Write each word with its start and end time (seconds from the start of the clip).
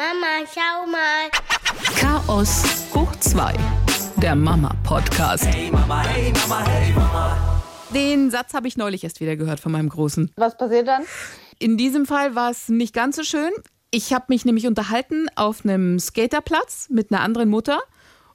Mama, 0.00 0.46
schau 0.46 0.86
mal. 0.86 1.28
Chaos 1.94 2.64
hoch 2.94 3.14
2. 3.16 3.52
Der 4.16 4.34
Mama-Podcast. 4.34 5.44
Hey 5.44 5.70
Mama, 5.70 6.00
hey 6.04 6.32
Mama, 6.32 6.66
hey 6.66 6.90
Mama. 6.94 7.62
Den 7.94 8.30
Satz 8.30 8.54
habe 8.54 8.66
ich 8.66 8.78
neulich 8.78 9.04
erst 9.04 9.20
wieder 9.20 9.36
gehört 9.36 9.60
von 9.60 9.72
meinem 9.72 9.90
Großen. 9.90 10.30
Was 10.36 10.56
passiert 10.56 10.88
dann? 10.88 11.02
In 11.58 11.76
diesem 11.76 12.06
Fall 12.06 12.34
war 12.34 12.50
es 12.50 12.70
nicht 12.70 12.94
ganz 12.94 13.16
so 13.16 13.24
schön. 13.24 13.50
Ich 13.90 14.14
habe 14.14 14.24
mich 14.28 14.46
nämlich 14.46 14.66
unterhalten 14.66 15.26
auf 15.36 15.66
einem 15.66 15.98
Skaterplatz 15.98 16.88
mit 16.88 17.12
einer 17.12 17.20
anderen 17.20 17.50
Mutter 17.50 17.78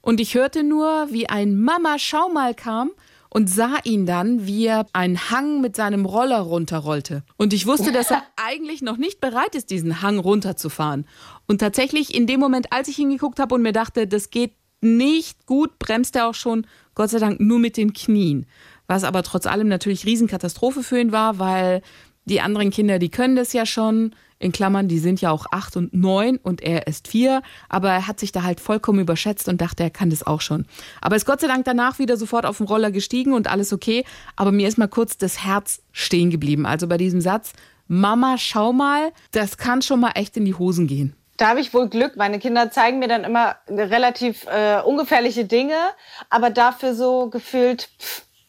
und 0.02 0.20
ich 0.20 0.36
hörte 0.36 0.62
nur, 0.62 1.08
wie 1.10 1.28
ein 1.28 1.60
Mama 1.60 1.96
schau 1.98 2.28
mal 2.28 2.54
kam 2.54 2.92
und 3.36 3.50
sah 3.50 3.78
ihn 3.84 4.06
dann, 4.06 4.46
wie 4.46 4.64
er 4.64 4.86
einen 4.94 5.30
Hang 5.30 5.60
mit 5.60 5.76
seinem 5.76 6.06
Roller 6.06 6.40
runterrollte. 6.40 7.22
Und 7.36 7.52
ich 7.52 7.66
wusste, 7.66 7.92
dass 7.92 8.10
er 8.10 8.22
eigentlich 8.36 8.80
noch 8.80 8.96
nicht 8.96 9.20
bereit 9.20 9.54
ist, 9.54 9.68
diesen 9.68 10.00
Hang 10.00 10.18
runterzufahren. 10.18 11.06
Und 11.46 11.58
tatsächlich 11.58 12.14
in 12.14 12.26
dem 12.26 12.40
Moment, 12.40 12.72
als 12.72 12.88
ich 12.88 12.96
hingeguckt 12.96 13.38
habe 13.38 13.54
und 13.54 13.62
mir 13.62 13.72
dachte, 13.72 14.06
das 14.06 14.30
geht 14.30 14.52
nicht 14.80 15.46
gut, 15.46 15.78
bremst 15.78 16.16
er 16.16 16.28
auch 16.28 16.34
schon, 16.34 16.66
Gott 16.94 17.10
sei 17.10 17.18
Dank, 17.18 17.40
nur 17.40 17.58
mit 17.58 17.76
den 17.76 17.92
Knien. 17.92 18.46
Was 18.86 19.04
aber 19.04 19.22
trotz 19.22 19.46
allem 19.46 19.68
natürlich 19.68 20.06
Riesenkatastrophe 20.06 20.82
für 20.82 21.00
ihn 21.00 21.12
war, 21.12 21.38
weil 21.38 21.82
die 22.24 22.40
anderen 22.40 22.70
Kinder, 22.70 22.98
die 22.98 23.08
können 23.08 23.36
das 23.36 23.52
ja 23.52 23.66
schon. 23.66 24.14
In 24.38 24.52
Klammern, 24.52 24.86
die 24.86 24.98
sind 24.98 25.22
ja 25.22 25.30
auch 25.30 25.46
acht 25.50 25.76
und 25.76 25.94
neun 25.94 26.36
und 26.36 26.60
er 26.60 26.86
ist 26.86 27.08
vier. 27.08 27.40
Aber 27.70 27.90
er 27.90 28.06
hat 28.06 28.20
sich 28.20 28.32
da 28.32 28.42
halt 28.42 28.60
vollkommen 28.60 29.00
überschätzt 29.00 29.48
und 29.48 29.60
dachte, 29.60 29.82
er 29.82 29.90
kann 29.90 30.10
das 30.10 30.26
auch 30.26 30.42
schon. 30.42 30.66
Aber 31.00 31.16
ist 31.16 31.24
Gott 31.24 31.40
sei 31.40 31.46
Dank 31.46 31.64
danach 31.64 31.98
wieder 31.98 32.18
sofort 32.18 32.44
auf 32.44 32.58
den 32.58 32.66
Roller 32.66 32.90
gestiegen 32.90 33.32
und 33.32 33.48
alles 33.48 33.72
okay. 33.72 34.04
Aber 34.34 34.52
mir 34.52 34.68
ist 34.68 34.76
mal 34.76 34.88
kurz 34.88 35.16
das 35.16 35.42
Herz 35.42 35.80
stehen 35.92 36.30
geblieben. 36.30 36.66
Also 36.66 36.86
bei 36.86 36.98
diesem 36.98 37.22
Satz, 37.22 37.52
Mama, 37.88 38.36
schau 38.36 38.72
mal, 38.74 39.12
das 39.30 39.56
kann 39.56 39.80
schon 39.80 40.00
mal 40.00 40.12
echt 40.16 40.36
in 40.36 40.44
die 40.44 40.54
Hosen 40.54 40.86
gehen. 40.86 41.14
Da 41.36 41.48
habe 41.48 41.60
ich 41.60 41.74
wohl 41.74 41.88
Glück. 41.88 42.16
Meine 42.16 42.38
Kinder 42.38 42.70
zeigen 42.70 42.98
mir 42.98 43.08
dann 43.08 43.24
immer 43.24 43.56
relativ 43.68 44.46
äh, 44.46 44.80
ungefährliche 44.80 45.44
Dinge, 45.44 45.76
aber 46.30 46.50
dafür 46.50 46.94
so 46.94 47.28
gefühlt 47.28 47.88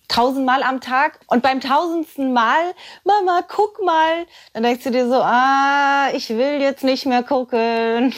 tausendmal 0.08 0.64
am 0.64 0.82
Tag. 0.82 1.20
Und 1.28 1.44
beim 1.44 1.60
tausendsten 1.60 2.34
Mal, 2.34 2.74
Mama, 3.04 3.42
guck 3.48 3.84
mal, 3.84 4.26
dann 4.54 4.64
denkst 4.64 4.84
du 4.84 4.92
dir 4.92 5.08
so, 5.08 5.16
ah, 5.16 6.10
ich 6.14 6.30
will 6.30 6.62
jetzt 6.62 6.84
nicht 6.84 7.06
mehr 7.06 7.24
gucken. 7.24 8.14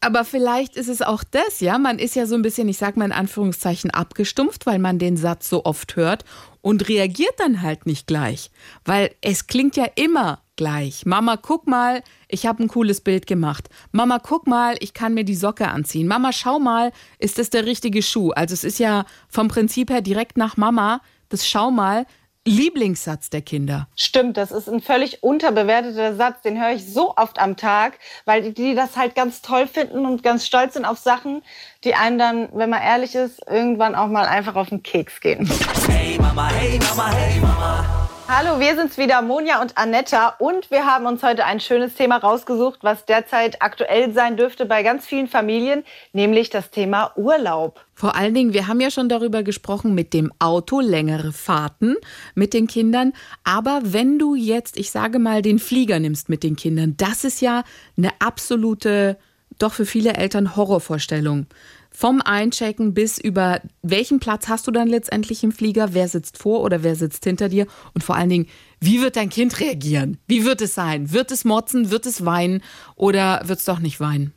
Aber 0.00 0.24
vielleicht 0.24 0.76
ist 0.76 0.88
es 0.88 1.00
auch 1.00 1.22
das, 1.22 1.60
ja. 1.60 1.78
Man 1.78 2.00
ist 2.00 2.16
ja 2.16 2.26
so 2.26 2.34
ein 2.34 2.42
bisschen, 2.42 2.68
ich 2.68 2.76
sag 2.76 2.96
mal 2.96 3.04
in 3.04 3.12
Anführungszeichen, 3.12 3.90
abgestumpft, 3.92 4.66
weil 4.66 4.80
man 4.80 4.98
den 4.98 5.16
Satz 5.16 5.48
so 5.48 5.64
oft 5.64 5.94
hört 5.94 6.24
und 6.60 6.88
reagiert 6.88 7.34
dann 7.38 7.62
halt 7.62 7.86
nicht 7.86 8.08
gleich. 8.08 8.50
Weil 8.84 9.14
es 9.20 9.46
klingt 9.46 9.76
ja 9.76 9.86
immer 9.94 10.41
gleich. 10.56 11.06
Mama, 11.06 11.36
guck 11.36 11.66
mal, 11.66 12.02
ich 12.28 12.46
habe 12.46 12.62
ein 12.62 12.68
cooles 12.68 13.00
Bild 13.00 13.26
gemacht. 13.26 13.68
Mama, 13.90 14.18
guck 14.18 14.46
mal, 14.46 14.76
ich 14.80 14.94
kann 14.94 15.14
mir 15.14 15.24
die 15.24 15.34
Socke 15.34 15.68
anziehen. 15.68 16.06
Mama, 16.06 16.32
schau 16.32 16.58
mal, 16.58 16.92
ist 17.18 17.38
das 17.38 17.50
der 17.50 17.66
richtige 17.66 18.02
Schuh? 18.02 18.30
Also 18.30 18.54
es 18.54 18.64
ist 18.64 18.78
ja 18.78 19.04
vom 19.28 19.48
Prinzip 19.48 19.90
her 19.90 20.02
direkt 20.02 20.36
nach 20.36 20.56
Mama, 20.56 21.00
das 21.28 21.46
Schau 21.46 21.70
mal, 21.70 22.06
Lieblingssatz 22.44 23.30
der 23.30 23.42
Kinder. 23.42 23.86
Stimmt, 23.94 24.36
das 24.36 24.50
ist 24.50 24.68
ein 24.68 24.80
völlig 24.80 25.22
unterbewerteter 25.22 26.16
Satz. 26.16 26.42
Den 26.42 26.60
höre 26.60 26.72
ich 26.72 26.92
so 26.92 27.14
oft 27.16 27.38
am 27.38 27.56
Tag, 27.56 27.98
weil 28.24 28.42
die, 28.42 28.52
die 28.52 28.74
das 28.74 28.96
halt 28.96 29.14
ganz 29.14 29.42
toll 29.42 29.68
finden 29.68 30.04
und 30.04 30.24
ganz 30.24 30.44
stolz 30.44 30.74
sind 30.74 30.84
auf 30.84 30.98
Sachen, 30.98 31.42
die 31.84 31.94
einem 31.94 32.18
dann, 32.18 32.48
wenn 32.52 32.70
man 32.70 32.82
ehrlich 32.82 33.14
ist, 33.14 33.40
irgendwann 33.48 33.94
auch 33.94 34.08
mal 34.08 34.26
einfach 34.26 34.56
auf 34.56 34.70
den 34.70 34.82
Keks 34.82 35.20
gehen. 35.20 35.48
Hey 35.88 36.18
Mama, 36.18 36.48
hey 36.48 36.80
Mama, 36.80 37.12
hey 37.12 37.40
Mama. 37.40 38.11
Hallo, 38.28 38.60
wir 38.60 38.76
sind's 38.76 38.98
wieder, 38.98 39.20
Monja 39.20 39.60
und 39.60 39.76
Anetta. 39.76 40.36
Und 40.38 40.70
wir 40.70 40.86
haben 40.86 41.06
uns 41.06 41.22
heute 41.22 41.44
ein 41.44 41.58
schönes 41.58 41.94
Thema 41.94 42.18
rausgesucht, 42.18 42.78
was 42.82 43.04
derzeit 43.04 43.60
aktuell 43.60 44.12
sein 44.14 44.36
dürfte 44.36 44.64
bei 44.64 44.82
ganz 44.84 45.06
vielen 45.06 45.26
Familien, 45.26 45.84
nämlich 46.12 46.48
das 46.48 46.70
Thema 46.70 47.12
Urlaub. 47.16 47.84
Vor 47.94 48.14
allen 48.14 48.32
Dingen, 48.32 48.54
wir 48.54 48.68
haben 48.68 48.80
ja 48.80 48.90
schon 48.90 49.08
darüber 49.08 49.42
gesprochen, 49.42 49.94
mit 49.94 50.14
dem 50.14 50.32
Auto 50.38 50.80
längere 50.80 51.32
Fahrten 51.32 51.96
mit 52.34 52.54
den 52.54 52.68
Kindern. 52.68 53.12
Aber 53.42 53.80
wenn 53.82 54.18
du 54.18 54.34
jetzt, 54.34 54.76
ich 54.76 54.92
sage 54.92 55.18
mal, 55.18 55.42
den 55.42 55.58
Flieger 55.58 55.98
nimmst 55.98 56.28
mit 56.28 56.44
den 56.44 56.54
Kindern, 56.56 56.94
das 56.96 57.24
ist 57.24 57.40
ja 57.40 57.64
eine 57.98 58.10
absolute, 58.20 59.18
doch 59.58 59.72
für 59.72 59.86
viele 59.86 60.14
Eltern 60.14 60.56
Horrorvorstellung. 60.56 61.46
Vom 61.92 62.22
Einchecken 62.22 62.94
bis 62.94 63.18
über 63.18 63.60
welchen 63.82 64.18
Platz 64.18 64.48
hast 64.48 64.66
du 64.66 64.70
dann 64.70 64.88
letztendlich 64.88 65.44
im 65.44 65.52
Flieger, 65.52 65.92
wer 65.92 66.08
sitzt 66.08 66.38
vor 66.38 66.62
oder 66.62 66.82
wer 66.82 66.96
sitzt 66.96 67.24
hinter 67.24 67.48
dir? 67.48 67.66
Und 67.94 68.02
vor 68.02 68.16
allen 68.16 68.30
Dingen, 68.30 68.46
wie 68.82 69.00
wird 69.00 69.14
dein 69.14 69.28
Kind 69.28 69.60
reagieren? 69.60 70.18
Wie 70.26 70.44
wird 70.44 70.60
es 70.60 70.74
sein? 70.74 71.12
Wird 71.12 71.30
es 71.30 71.44
motzen? 71.44 71.92
Wird 71.92 72.04
es 72.04 72.26
weinen? 72.26 72.64
Oder 72.96 73.40
wird 73.44 73.60
es 73.60 73.64
doch 73.64 73.78
nicht 73.78 74.00
weinen? 74.00 74.34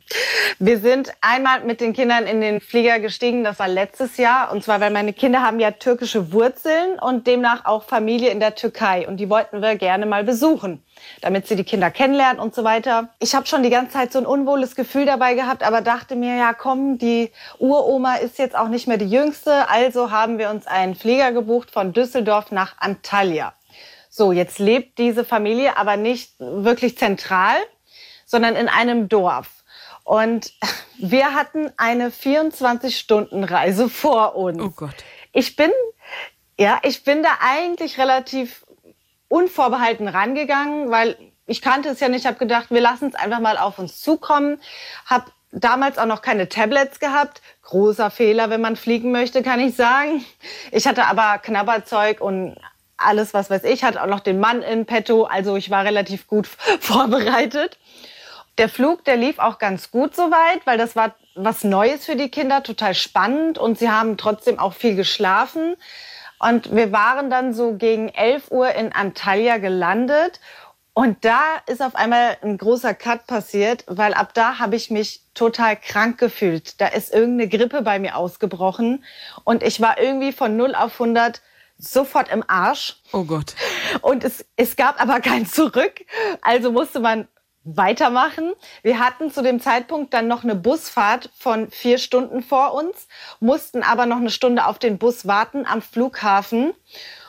Wir 0.60 0.78
sind 0.78 1.12
einmal 1.20 1.64
mit 1.64 1.80
den 1.80 1.92
Kindern 1.92 2.26
in 2.26 2.40
den 2.40 2.60
Flieger 2.60 3.00
gestiegen, 3.00 3.42
das 3.42 3.58
war 3.58 3.66
letztes 3.66 4.18
Jahr. 4.18 4.52
Und 4.52 4.62
zwar, 4.62 4.80
weil 4.80 4.92
meine 4.92 5.12
Kinder 5.12 5.42
haben 5.42 5.58
ja 5.58 5.72
türkische 5.72 6.32
Wurzeln 6.32 6.96
und 7.00 7.26
demnach 7.26 7.64
auch 7.64 7.82
Familie 7.82 8.30
in 8.30 8.38
der 8.38 8.54
Türkei. 8.54 9.08
Und 9.08 9.16
die 9.16 9.28
wollten 9.28 9.62
wir 9.62 9.74
gerne 9.74 10.06
mal 10.06 10.22
besuchen, 10.22 10.80
damit 11.22 11.48
sie 11.48 11.56
die 11.56 11.64
Kinder 11.64 11.90
kennenlernen 11.90 12.38
und 12.38 12.54
so 12.54 12.62
weiter. 12.62 13.08
Ich 13.18 13.34
habe 13.34 13.46
schon 13.46 13.64
die 13.64 13.70
ganze 13.70 13.94
Zeit 13.94 14.12
so 14.12 14.20
ein 14.20 14.26
unwohles 14.26 14.76
Gefühl 14.76 15.06
dabei 15.06 15.34
gehabt, 15.34 15.64
aber 15.64 15.80
dachte 15.80 16.14
mir, 16.14 16.36
ja 16.36 16.54
komm, 16.54 16.98
die 16.98 17.32
Uroma 17.58 18.14
ist 18.14 18.38
jetzt 18.38 18.56
auch 18.56 18.68
nicht 18.68 18.86
mehr 18.86 18.96
die 18.96 19.10
jüngste. 19.10 19.68
Also 19.68 20.12
haben 20.12 20.38
wir 20.38 20.50
uns 20.50 20.68
einen 20.68 20.94
Flieger 20.94 21.32
gebucht 21.32 21.72
von 21.72 21.92
Düsseldorf 21.92 22.52
nach 22.52 22.78
Antalya. 22.78 23.52
So, 24.16 24.32
jetzt 24.32 24.58
lebt 24.58 24.96
diese 24.96 25.26
Familie 25.26 25.76
aber 25.76 25.98
nicht 25.98 26.36
wirklich 26.38 26.96
zentral, 26.96 27.56
sondern 28.24 28.56
in 28.56 28.66
einem 28.66 29.10
Dorf. 29.10 29.62
Und 30.04 30.54
wir 30.98 31.34
hatten 31.34 31.70
eine 31.76 32.08
24-Stunden-Reise 32.08 33.88
vor 33.90 34.34
uns. 34.34 34.62
Oh 34.62 34.70
Gott. 34.70 34.94
Ich 35.34 35.54
bin, 35.54 35.70
ja, 36.58 36.80
ich 36.82 37.04
bin 37.04 37.22
da 37.22 37.28
eigentlich 37.40 37.98
relativ 37.98 38.64
unvorbehalten 39.28 40.08
rangegangen, 40.08 40.90
weil 40.90 41.18
ich 41.44 41.60
kannte 41.60 41.90
es 41.90 42.00
ja 42.00 42.08
nicht. 42.08 42.20
Ich 42.20 42.26
habe 42.26 42.38
gedacht, 42.38 42.70
wir 42.70 42.80
lassen 42.80 43.08
es 43.08 43.14
einfach 43.14 43.40
mal 43.40 43.58
auf 43.58 43.78
uns 43.78 44.00
zukommen. 44.00 44.62
Habe 45.04 45.26
damals 45.52 45.98
auch 45.98 46.06
noch 46.06 46.22
keine 46.22 46.48
Tablets 46.48 47.00
gehabt. 47.00 47.42
Großer 47.64 48.10
Fehler, 48.10 48.48
wenn 48.48 48.62
man 48.62 48.76
fliegen 48.76 49.12
möchte, 49.12 49.42
kann 49.42 49.60
ich 49.60 49.76
sagen. 49.76 50.24
Ich 50.72 50.86
hatte 50.86 51.04
aber 51.04 51.36
Knabberzeug 51.36 52.22
und 52.22 52.56
alles, 52.96 53.34
was 53.34 53.50
weiß 53.50 53.64
ich, 53.64 53.84
hatte 53.84 54.02
auch 54.02 54.06
noch 54.06 54.20
den 54.20 54.40
Mann 54.40 54.62
in 54.62 54.86
petto. 54.86 55.24
Also 55.24 55.56
ich 55.56 55.70
war 55.70 55.84
relativ 55.84 56.26
gut 56.26 56.46
vorbereitet. 56.80 57.78
Der 58.58 58.68
Flug, 58.68 59.04
der 59.04 59.16
lief 59.16 59.38
auch 59.38 59.58
ganz 59.58 59.90
gut 59.90 60.16
soweit, 60.16 60.64
weil 60.64 60.78
das 60.78 60.96
war 60.96 61.14
was 61.34 61.64
Neues 61.64 62.06
für 62.06 62.16
die 62.16 62.30
Kinder, 62.30 62.62
total 62.62 62.94
spannend 62.94 63.58
und 63.58 63.78
sie 63.78 63.90
haben 63.90 64.16
trotzdem 64.16 64.58
auch 64.58 64.72
viel 64.72 64.96
geschlafen. 64.96 65.76
Und 66.38 66.74
wir 66.74 66.92
waren 66.92 67.30
dann 67.30 67.52
so 67.52 67.74
gegen 67.74 68.08
11 68.08 68.50
Uhr 68.50 68.74
in 68.74 68.92
Antalya 68.92 69.58
gelandet 69.58 70.40
und 70.98 71.26
da 71.26 71.42
ist 71.66 71.82
auf 71.82 71.94
einmal 71.94 72.38
ein 72.42 72.56
großer 72.56 72.94
Cut 72.94 73.26
passiert, 73.26 73.84
weil 73.86 74.14
ab 74.14 74.32
da 74.32 74.58
habe 74.58 74.76
ich 74.76 74.90
mich 74.90 75.20
total 75.34 75.76
krank 75.76 76.16
gefühlt. 76.16 76.80
Da 76.80 76.86
ist 76.86 77.12
irgendeine 77.12 77.50
Grippe 77.50 77.82
bei 77.82 77.98
mir 77.98 78.16
ausgebrochen 78.16 79.04
und 79.44 79.62
ich 79.62 79.82
war 79.82 80.00
irgendwie 80.00 80.32
von 80.32 80.56
0 80.56 80.74
auf 80.74 80.98
100 80.98 81.42
sofort 81.78 82.30
im 82.30 82.44
Arsch. 82.46 82.96
Oh 83.12 83.24
Gott. 83.24 83.54
Und 84.00 84.24
es, 84.24 84.44
es 84.56 84.76
gab 84.76 85.00
aber 85.00 85.20
kein 85.20 85.46
Zurück. 85.46 86.04
Also 86.42 86.72
musste 86.72 87.00
man 87.00 87.28
weitermachen. 87.66 88.52
Wir 88.82 89.00
hatten 89.00 89.30
zu 89.32 89.42
dem 89.42 89.60
Zeitpunkt 89.60 90.14
dann 90.14 90.28
noch 90.28 90.44
eine 90.44 90.54
Busfahrt 90.54 91.30
von 91.36 91.70
vier 91.70 91.98
Stunden 91.98 92.42
vor 92.42 92.74
uns, 92.74 93.08
mussten 93.40 93.82
aber 93.82 94.06
noch 94.06 94.18
eine 94.18 94.30
Stunde 94.30 94.66
auf 94.66 94.78
den 94.78 94.98
Bus 94.98 95.26
warten 95.26 95.66
am 95.66 95.82
Flughafen. 95.82 96.72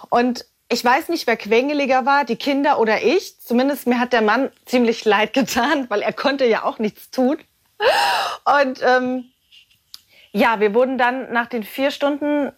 Und 0.09 0.46
ich 0.69 0.84
weiß 0.84 1.09
nicht, 1.09 1.28
wer 1.28 1.38
quengeliger 1.38 2.06
war, 2.06 2.24
die 2.24 2.35
Kinder 2.35 2.79
oder 2.79 3.02
ich. 3.02 3.40
Zumindest 3.40 3.88
mir 3.88 4.00
hat 4.00 4.14
der 4.14 4.22
Mann 4.22 4.52
ziemlich 4.66 5.06
leid 5.06 5.34
getan, 5.34 5.90
weil 5.90 6.02
er 6.02 6.14
konnte 6.14 6.46
ja 6.46 6.64
auch 6.64 6.78
nichts 6.78 7.09
tun. 7.09 7.38
Und 8.46 8.82
ähm, 8.84 9.32
ja, 10.32 10.59
wir 10.59 10.73
wurden 10.73 10.97
dann 10.97 11.32
nach 11.32 11.47
den 11.47 11.64
vier 11.64 11.90
Stunden 11.90 12.52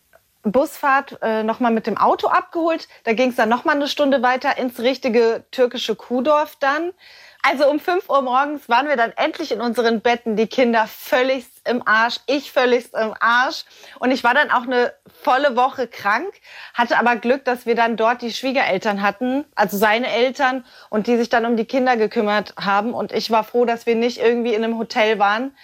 Busfahrt 0.44 1.18
äh, 1.22 1.44
nochmal 1.44 1.72
mit 1.72 1.88
dem 1.88 1.98
Auto 1.98 2.28
abgeholt. 2.28 2.88
Da 3.04 3.14
ging 3.14 3.30
es 3.30 3.36
dann 3.36 3.50
nochmal 3.50 3.76
eine 3.76 3.88
Stunde 3.88 4.22
weiter 4.22 4.58
ins 4.58 4.80
richtige 4.80 5.44
türkische 5.52 5.96
Kuhdorf 5.96 6.56
dann. 6.60 6.94
Also 7.42 7.70
um 7.70 7.80
5 7.80 8.10
Uhr 8.10 8.22
morgens 8.22 8.68
waren 8.68 8.90
wir 8.90 8.98
dann 8.98 9.14
endlich 9.16 9.54
in 9.54 9.62
unseren 9.62 10.02
Betten, 10.02 10.36
die 10.36 10.48
Kinder 10.48 10.88
völligst 10.88 11.68
im 11.68 11.86
Arsch, 11.88 12.20
ich 12.26 12.52
völligst 12.52 12.94
im 12.94 13.14
Arsch. 13.20 13.64
Und 14.00 14.12
ich 14.12 14.26
war 14.26 14.34
dann 14.34 14.52
auch 14.52 14.64
eine 14.64 14.94
volle 15.24 15.56
Woche 15.56 15.88
krank, 15.88 16.34
hatte 16.74 16.98
aber 16.98 17.16
Glück, 17.16 17.46
dass 17.46 17.66
wir 17.66 17.76
dann 17.76 17.96
dort 17.96 18.22
die 18.22 18.34
Schwiegereltern 18.34 19.02
hatten, 19.02 19.46
also 19.56 19.78
seine 19.78 20.08
Eltern, 20.08 20.66
und 20.90 21.08
die 21.08 21.16
sich 21.16 21.30
dann 21.30 21.46
um 21.46 21.56
die 21.56 21.66
Kinder 21.66 21.96
gekümmert 21.96 22.56
haben. 22.58 22.94
Und 22.94 23.14
ich 23.14 23.32
war 23.32 23.46
froh, 23.46 23.64
dass 23.64 23.86
wir 23.86 23.96
nicht 23.96 24.20
irgendwie 24.20 24.54
in 24.54 24.64
einem 24.64 24.78
Hotel 24.78 25.18
waren, 25.18 25.56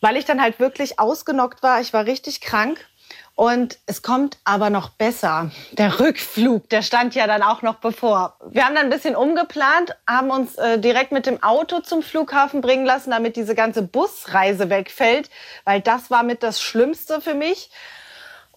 weil 0.00 0.16
ich 0.16 0.24
dann 0.24 0.42
halt 0.42 0.58
wirklich 0.58 0.98
ausgenockt 0.98 1.62
war. 1.62 1.80
Ich 1.80 1.92
war 1.92 2.06
richtig 2.06 2.40
krank. 2.40 2.84
Und 3.38 3.78
es 3.86 4.02
kommt 4.02 4.36
aber 4.42 4.68
noch 4.68 4.88
besser. 4.88 5.52
Der 5.70 6.00
Rückflug, 6.00 6.68
der 6.70 6.82
stand 6.82 7.14
ja 7.14 7.28
dann 7.28 7.44
auch 7.44 7.62
noch 7.62 7.76
bevor. 7.76 8.36
Wir 8.50 8.64
haben 8.64 8.74
dann 8.74 8.86
ein 8.86 8.90
bisschen 8.90 9.14
umgeplant, 9.14 9.96
haben 10.08 10.30
uns 10.30 10.56
äh, 10.56 10.80
direkt 10.80 11.12
mit 11.12 11.24
dem 11.24 11.40
Auto 11.40 11.78
zum 11.78 12.02
Flughafen 12.02 12.62
bringen 12.62 12.84
lassen, 12.84 13.12
damit 13.12 13.36
diese 13.36 13.54
ganze 13.54 13.82
Busreise 13.82 14.70
wegfällt, 14.70 15.30
weil 15.62 15.80
das 15.80 16.10
war 16.10 16.24
mit 16.24 16.42
das 16.42 16.60
Schlimmste 16.60 17.20
für 17.20 17.34
mich. 17.34 17.70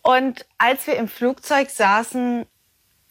Und 0.02 0.48
als 0.58 0.88
wir 0.88 0.96
im 0.96 1.08
Flugzeug 1.08 1.70
saßen, 1.70 2.48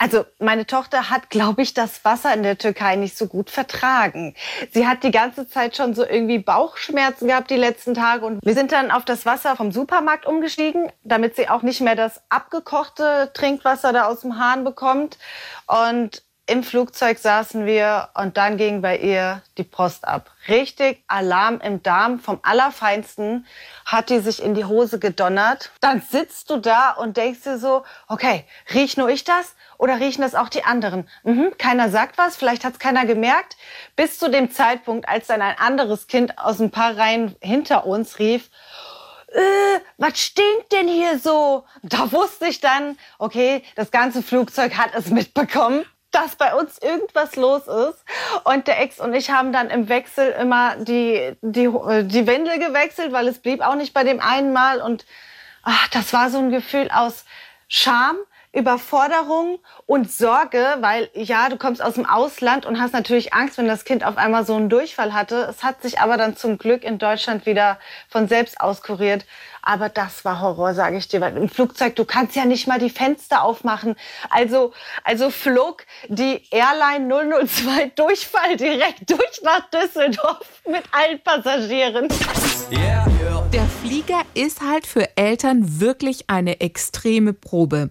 also 0.00 0.25
meine 0.38 0.67
Tochter 0.67 1.11
hat, 1.11 1.29
glaube 1.29 1.61
ich, 1.61 1.75
das 1.75 2.06
Wasser 2.06 2.32
in 2.32 2.43
der 2.43 2.56
Türkei 2.56 2.97
nicht 2.97 3.19
so 3.19 3.26
gut 3.26 3.50
vertragen. 3.50 4.35
Sie 4.73 4.87
hat 4.87 5.02
die 5.02 5.11
ganze 5.11 5.47
Zeit 5.47 5.76
schon 5.76 5.94
so 5.94 6.06
irgendwie 6.06 6.38
Bauchschmerzen 6.38 7.29
gehabt 7.29 7.50
die 7.50 7.56
letzten 7.56 7.93
Tage 7.93 8.25
und 8.25 8.43
wir 8.43 8.55
sind 8.55 8.73
dann 8.73 8.91
auf 8.91 9.05
das 9.05 9.26
Wasser 9.26 9.56
vom 9.56 9.73
Supermarkt 9.73 10.25
umgestiegen, 10.25 10.91
damit 11.05 11.37
sie 11.37 11.50
auch 11.50 11.61
nicht 11.61 11.82
mehr 11.82 11.97
das 11.97 12.23
abgekochte 12.31 13.31
Trinkwasser 13.35 13.93
da 13.93 14.06
aus 14.06 14.23
dem 14.23 14.38
Hahn 14.38 14.64
bekommt. 14.64 15.19
Und 15.67 16.23
im 16.50 16.64
Flugzeug 16.64 17.19
saßen 17.19 17.64
wir 17.64 18.08
und 18.14 18.37
dann 18.37 18.56
ging 18.56 18.82
bei 18.82 18.99
ihr 18.99 19.41
die 19.56 19.62
Post 19.62 20.06
ab. 20.06 20.32
Richtig 20.49 21.00
Alarm 21.06 21.61
im 21.61 21.81
Darm 21.81 22.19
vom 22.19 22.41
Allerfeinsten 22.43 23.47
hat 23.85 24.11
die 24.11 24.19
sich 24.19 24.43
in 24.43 24.55
die 24.55 24.64
Hose 24.64 24.99
gedonnert. 24.99 25.70
Dann 25.81 26.00
sitzt 26.00 26.50
du 26.50 26.56
da 26.56 26.91
und 26.91 27.17
denkst 27.17 27.44
dir 27.44 27.56
so, 27.56 27.85
okay, 28.08 28.44
riech 28.75 28.97
nur 28.97 29.08
ich 29.11 29.23
das 29.23 29.55
oder 29.79 30.00
riechen 30.00 30.23
das 30.23 30.35
auch 30.35 30.49
die 30.49 30.64
anderen? 30.64 31.08
Mhm, 31.23 31.52
keiner 31.56 31.88
sagt 31.88 32.19
was, 32.19 32.37
vielleicht 32.37 32.64
hat 32.64 32.73
es 32.73 32.79
keiner 32.81 33.06
gemerkt. 33.06 33.56
Bis 33.94 34.19
zu 34.19 34.29
dem 34.29 34.50
Zeitpunkt, 34.50 35.08
als 35.08 35.29
dann 35.29 35.43
ein 35.43 35.56
anderes 35.56 36.08
Kind 36.08 36.37
aus 36.37 36.58
ein 36.58 36.73
paar 36.73 36.96
Reihen 36.96 37.37
hinter 37.41 37.87
uns 37.87 38.19
rief, 38.19 38.50
äh, 39.29 39.79
was 39.99 40.19
stinkt 40.19 40.73
denn 40.73 40.88
hier 40.88 41.20
so? 41.20 41.64
Da 41.85 42.11
wusste 42.11 42.49
ich 42.49 42.61
dann, 42.61 42.99
okay, 43.19 43.62
das 43.76 43.93
ganze 43.93 44.20
Flugzeug 44.20 44.76
hat 44.76 44.91
es 44.96 45.11
mitbekommen 45.11 45.85
dass 46.11 46.37
bei 46.37 46.55
uns 46.55 46.79
irgendwas 46.79 47.37
los 47.37 47.67
ist. 47.67 48.05
Und 48.45 48.67
der 48.67 48.81
Ex 48.81 49.01
und 49.01 49.15
ich 49.15 49.31
haben 49.31 49.53
dann 49.53 49.71
im 49.71 49.89
Wechsel 49.89 50.31
immer 50.33 50.77
die, 50.77 51.37
die, 51.43 51.69
die 51.69 52.27
Windel 52.27 52.59
gewechselt, 52.59 53.12
weil 53.12 53.29
es 53.29 53.39
blieb 53.39 53.61
auch 53.61 53.75
nicht 53.75 53.95
bei 53.95 54.05
dem 54.05 54.21
einen 54.21 54.53
Mal. 54.53 54.81
Und 54.81 55.07
ach, 55.62 55.89
das 55.89 56.12
war 56.12 56.31
so 56.31 56.39
ein 56.39 56.51
Gefühl 56.51 56.91
aus 56.93 57.25
Scham, 57.69 58.17
Überforderung 58.52 59.61
und 59.87 60.11
Sorge, 60.11 60.76
weil 60.81 61.08
ja, 61.14 61.49
du 61.49 61.56
kommst 61.56 61.81
aus 61.81 61.94
dem 61.94 62.05
Ausland 62.05 62.67
und 62.67 62.81
hast 62.81 62.93
natürlich 62.93 63.32
Angst, 63.32 63.58
wenn 63.58 63.69
das 63.69 63.85
Kind 63.85 64.05
auf 64.05 64.17
einmal 64.17 64.44
so 64.44 64.56
einen 64.56 64.69
Durchfall 64.69 65.12
hatte. 65.12 65.47
Es 65.49 65.62
hat 65.62 65.82
sich 65.82 66.00
aber 66.00 66.17
dann 66.17 66.37
zum 66.37 66.58
Glück 66.58 66.82
in 66.82 66.99
Deutschland 66.99 67.47
wieder 67.47 67.79
von 68.08 68.26
selbst 68.26 68.61
auskuriert. 68.61 69.25
Aber 69.62 69.88
das 69.88 70.25
war 70.25 70.41
Horror, 70.41 70.75
sage 70.75 70.97
ich 70.97 71.06
dir. 71.06 71.20
Weil 71.20 71.37
im 71.37 71.49
Flugzeug, 71.49 71.94
du 71.94 72.05
kannst 72.05 72.35
ja 72.35 72.44
nicht 72.44 72.67
mal 72.67 72.81
die 72.81 72.91
Fenster 72.91 73.44
aufmachen. 73.44 73.94
Also, 74.31 74.73
also 75.05 75.31
flog 75.31 75.87
die 76.08 76.43
Airline 76.50 77.06
002 77.46 77.93
Durchfall 77.94 78.56
direkt 78.56 79.08
durch 79.11 79.43
nach 79.44 79.70
Düsseldorf 79.70 80.62
mit 80.67 80.82
allen 80.91 81.20
Passagieren. 81.23 82.08
Yeah. 82.73 83.06
Der 83.53 83.67
Flieger 83.82 84.23
ist 84.35 84.61
halt 84.61 84.87
für 84.87 85.17
Eltern 85.17 85.81
wirklich 85.81 86.31
eine 86.31 86.61
extreme 86.61 87.32
Probe. 87.32 87.91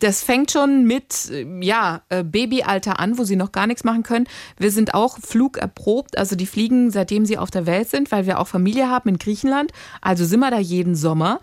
Das 0.00 0.22
fängt 0.22 0.50
schon 0.50 0.84
mit 0.84 1.30
äh, 1.30 1.46
ja, 1.60 2.02
äh, 2.08 2.22
Babyalter 2.22 3.00
an, 3.00 3.18
wo 3.18 3.24
sie 3.24 3.36
noch 3.36 3.52
gar 3.52 3.66
nichts 3.66 3.84
machen 3.84 4.02
können. 4.02 4.26
Wir 4.58 4.70
sind 4.70 4.94
auch 4.94 5.18
flugerprobt, 5.18 6.18
also 6.18 6.36
die 6.36 6.46
fliegen 6.46 6.90
seitdem 6.90 7.26
sie 7.26 7.38
auf 7.38 7.50
der 7.50 7.66
Welt 7.66 7.88
sind, 7.88 8.12
weil 8.12 8.26
wir 8.26 8.38
auch 8.38 8.48
Familie 8.48 8.88
haben 8.88 9.08
in 9.08 9.18
Griechenland. 9.18 9.72
Also 10.00 10.24
sind 10.24 10.40
wir 10.40 10.50
da 10.50 10.58
jeden 10.58 10.94
Sommer. 10.94 11.40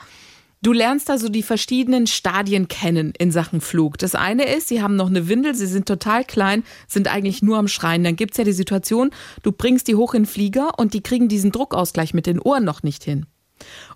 Du 0.62 0.74
lernst 0.74 1.12
also 1.12 1.30
die 1.30 1.44
verschiedenen 1.44 2.07
Stadien 2.07 2.68
kennen 2.68 3.13
in 3.19 3.31
Sachen 3.31 3.62
Flug. 3.62 4.00
Das 4.00 4.16
eine 4.16 4.46
ist, 4.46 4.68
sie 4.68 4.81
haben 4.81 4.96
noch 4.96 5.10
eine 5.10 5.28
Windel, 5.28 5.54
sie 5.54 5.68
sind 5.68 5.88
total 5.88 6.24
klein, 6.24 6.63
sind 6.88 7.07
eigentlich 7.07 7.44
nur 7.44 7.60
am 7.60 7.68
Schreien. 7.68 8.04
Dann 8.04 8.16
gibt 8.16 8.31
es 8.31 8.38
ja 8.38 8.44
die 8.46 8.52
Situation, 8.52 9.12
du 9.44 9.52
bringst 9.52 9.88
die 9.88 9.94
hoch 9.94 10.16
in 10.16 10.24
den 10.24 10.28
Flieger 10.28 10.80
und 10.80 10.96
die 10.96 11.02
kriegen 11.02 11.28
diesen 11.28 11.52
Druckausgleich 11.52 12.16
mit 12.16 12.25
den 12.25 12.40
Ohren 12.40 12.63
noch 12.63 12.81
nicht 12.81 13.04
hin. 13.04 13.28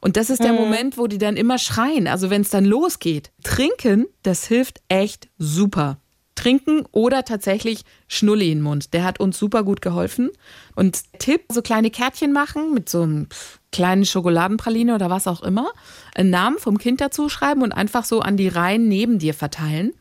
Und 0.01 0.17
das 0.17 0.29
ist 0.29 0.43
der 0.43 0.53
mhm. 0.53 0.59
Moment, 0.59 0.97
wo 0.97 1.07
die 1.07 1.17
dann 1.17 1.37
immer 1.37 1.57
schreien. 1.57 2.07
Also 2.07 2.29
wenn 2.29 2.41
es 2.41 2.49
dann 2.49 2.65
losgeht. 2.65 3.31
Trinken, 3.43 4.07
das 4.23 4.45
hilft 4.45 4.81
echt 4.87 5.29
super. 5.37 5.99
Trinken 6.39 6.85
oder 6.93 7.25
tatsächlich 7.25 7.83
Schnulli 8.07 8.49
in 8.49 8.59
den 8.59 8.63
Mund. 8.63 8.93
Der 8.93 9.03
hat 9.03 9.19
uns 9.19 9.37
super 9.37 9.63
gut 9.63 9.81
geholfen. 9.81 10.29
Und 10.73 11.01
Tipp, 11.19 11.43
so 11.49 11.61
kleine 11.61 11.91
Kärtchen 11.91 12.31
machen 12.31 12.73
mit 12.73 12.87
so 12.87 13.01
einem 13.01 13.27
kleinen 13.73 14.05
Schokoladenpraline 14.05 14.95
oder 14.95 15.09
was 15.09 15.27
auch 15.27 15.43
immer. 15.43 15.69
Einen 16.15 16.29
Namen 16.29 16.57
vom 16.57 16.77
Kind 16.77 17.01
dazu 17.01 17.27
schreiben 17.27 17.61
und 17.61 17.73
einfach 17.73 18.05
so 18.05 18.21
an 18.21 18.37
die 18.37 18.47
Reihen 18.47 18.87
neben 18.87 19.19
dir 19.19 19.33
verteilen. 19.33 19.91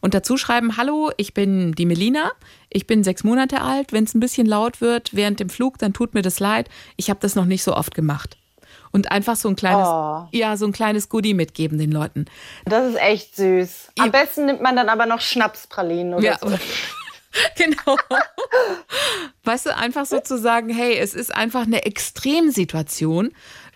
Und 0.00 0.14
dazu 0.14 0.36
schreiben, 0.36 0.76
hallo, 0.76 1.10
ich 1.16 1.34
bin 1.34 1.72
die 1.72 1.84
Melina, 1.84 2.30
ich 2.70 2.86
bin 2.86 3.02
sechs 3.02 3.24
Monate 3.24 3.60
alt. 3.60 3.92
Wenn 3.92 4.04
es 4.04 4.14
ein 4.14 4.20
bisschen 4.20 4.46
laut 4.46 4.80
wird 4.80 5.14
während 5.14 5.40
dem 5.40 5.50
Flug, 5.50 5.78
dann 5.78 5.94
tut 5.94 6.14
mir 6.14 6.22
das 6.22 6.38
leid. 6.38 6.68
Ich 6.96 7.10
habe 7.10 7.18
das 7.20 7.34
noch 7.34 7.44
nicht 7.44 7.64
so 7.64 7.74
oft 7.74 7.92
gemacht 7.92 8.37
und 8.92 9.10
einfach 9.10 9.36
so 9.36 9.48
ein 9.48 9.56
kleines, 9.56 9.86
oh. 9.86 10.26
ja, 10.32 10.56
so 10.56 10.66
ein 10.66 10.72
kleines 10.72 11.08
Goodie 11.08 11.34
mitgeben 11.34 11.78
den 11.78 11.92
Leuten. 11.92 12.26
Das 12.64 12.86
ist 12.86 13.00
echt 13.00 13.36
süß. 13.36 13.92
Am 13.98 14.06
ja. 14.06 14.10
besten 14.10 14.46
nimmt 14.46 14.62
man 14.62 14.76
dann 14.76 14.88
aber 14.88 15.06
noch 15.06 15.20
Schnapspralinen 15.20 16.14
oder 16.14 16.24
ja. 16.24 16.38
so. 16.40 16.48
genau. 17.56 17.96
weißt 19.44 19.66
du, 19.66 19.76
einfach 19.76 20.06
so 20.06 20.20
zu 20.20 20.38
sagen, 20.38 20.70
hey, 20.70 20.96
es 20.96 21.14
ist 21.14 21.34
einfach 21.34 21.62
eine 21.62 21.84
Extremsituation. 21.84 23.32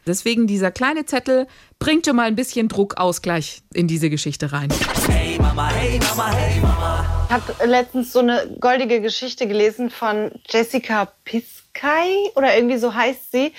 Deswegen 0.07 0.49
dieser 0.49 0.73
kleine 0.73 1.07
Zettel 1.07 1.47
bringt 1.79 2.07
schon 2.07 2.17
mal 2.17 2.27
ein 2.27 2.35
bisschen 2.35 2.69
Druckausgleich 2.69 3.63
in 3.73 3.87
diese 3.87 4.11
Geschichte 4.11 4.53
rein. 4.53 4.69
Hey 5.09 5.39
Mama, 5.39 5.69
hey 5.71 6.01
Mama, 6.01 6.33
hey 6.33 6.61
Mama. 6.61 7.27
Ich 7.29 7.33
habe 7.33 7.67
letztens 7.67 8.13
so 8.13 8.19
eine 8.19 8.57
goldige 8.61 9.01
Geschichte 9.01 9.47
gelesen 9.47 9.91
von 9.91 10.33
Jessica 10.49 11.09
Piskay 11.25 12.31
oder 12.35 12.55
irgendwie 12.55 12.79
so 12.79 12.95
heißt 12.95 13.31
sie. 13.31 13.53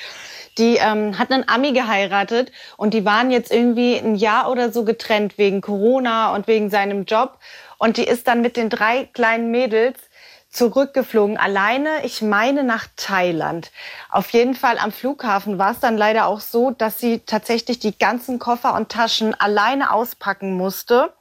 Die 0.57 0.75
ähm, 0.75 1.17
hat 1.17 1.31
einen 1.31 1.47
Ami 1.47 1.71
geheiratet 1.71 2.51
und 2.77 2.93
die 2.93 3.05
waren 3.05 3.31
jetzt 3.31 3.51
irgendwie 3.51 3.95
ein 3.95 4.15
Jahr 4.15 4.51
oder 4.51 4.71
so 4.71 4.83
getrennt 4.83 5.37
wegen 5.37 5.61
Corona 5.61 6.35
und 6.35 6.47
wegen 6.47 6.69
seinem 6.69 7.05
Job. 7.05 7.39
Und 7.79 7.97
die 7.97 8.03
ist 8.03 8.27
dann 8.27 8.41
mit 8.41 8.57
den 8.57 8.69
drei 8.69 9.05
kleinen 9.13 9.49
Mädels 9.49 9.97
zurückgeflogen, 10.53 11.37
alleine, 11.37 12.05
ich 12.05 12.21
meine 12.21 12.63
nach 12.63 12.87
Thailand. 12.95 13.71
Auf 14.09 14.29
jeden 14.29 14.53
Fall 14.53 14.77
am 14.77 14.91
Flughafen 14.91 15.57
war 15.57 15.71
es 15.71 15.79
dann 15.79 15.97
leider 15.97 16.27
auch 16.27 16.39
so, 16.39 16.71
dass 16.71 16.99
sie 16.99 17.19
tatsächlich 17.25 17.79
die 17.79 17.97
ganzen 17.97 18.39
Koffer 18.39 18.75
und 18.75 18.89
Taschen 18.89 19.33
alleine 19.33 19.91
auspacken 19.91 20.55
musste. 20.55 21.13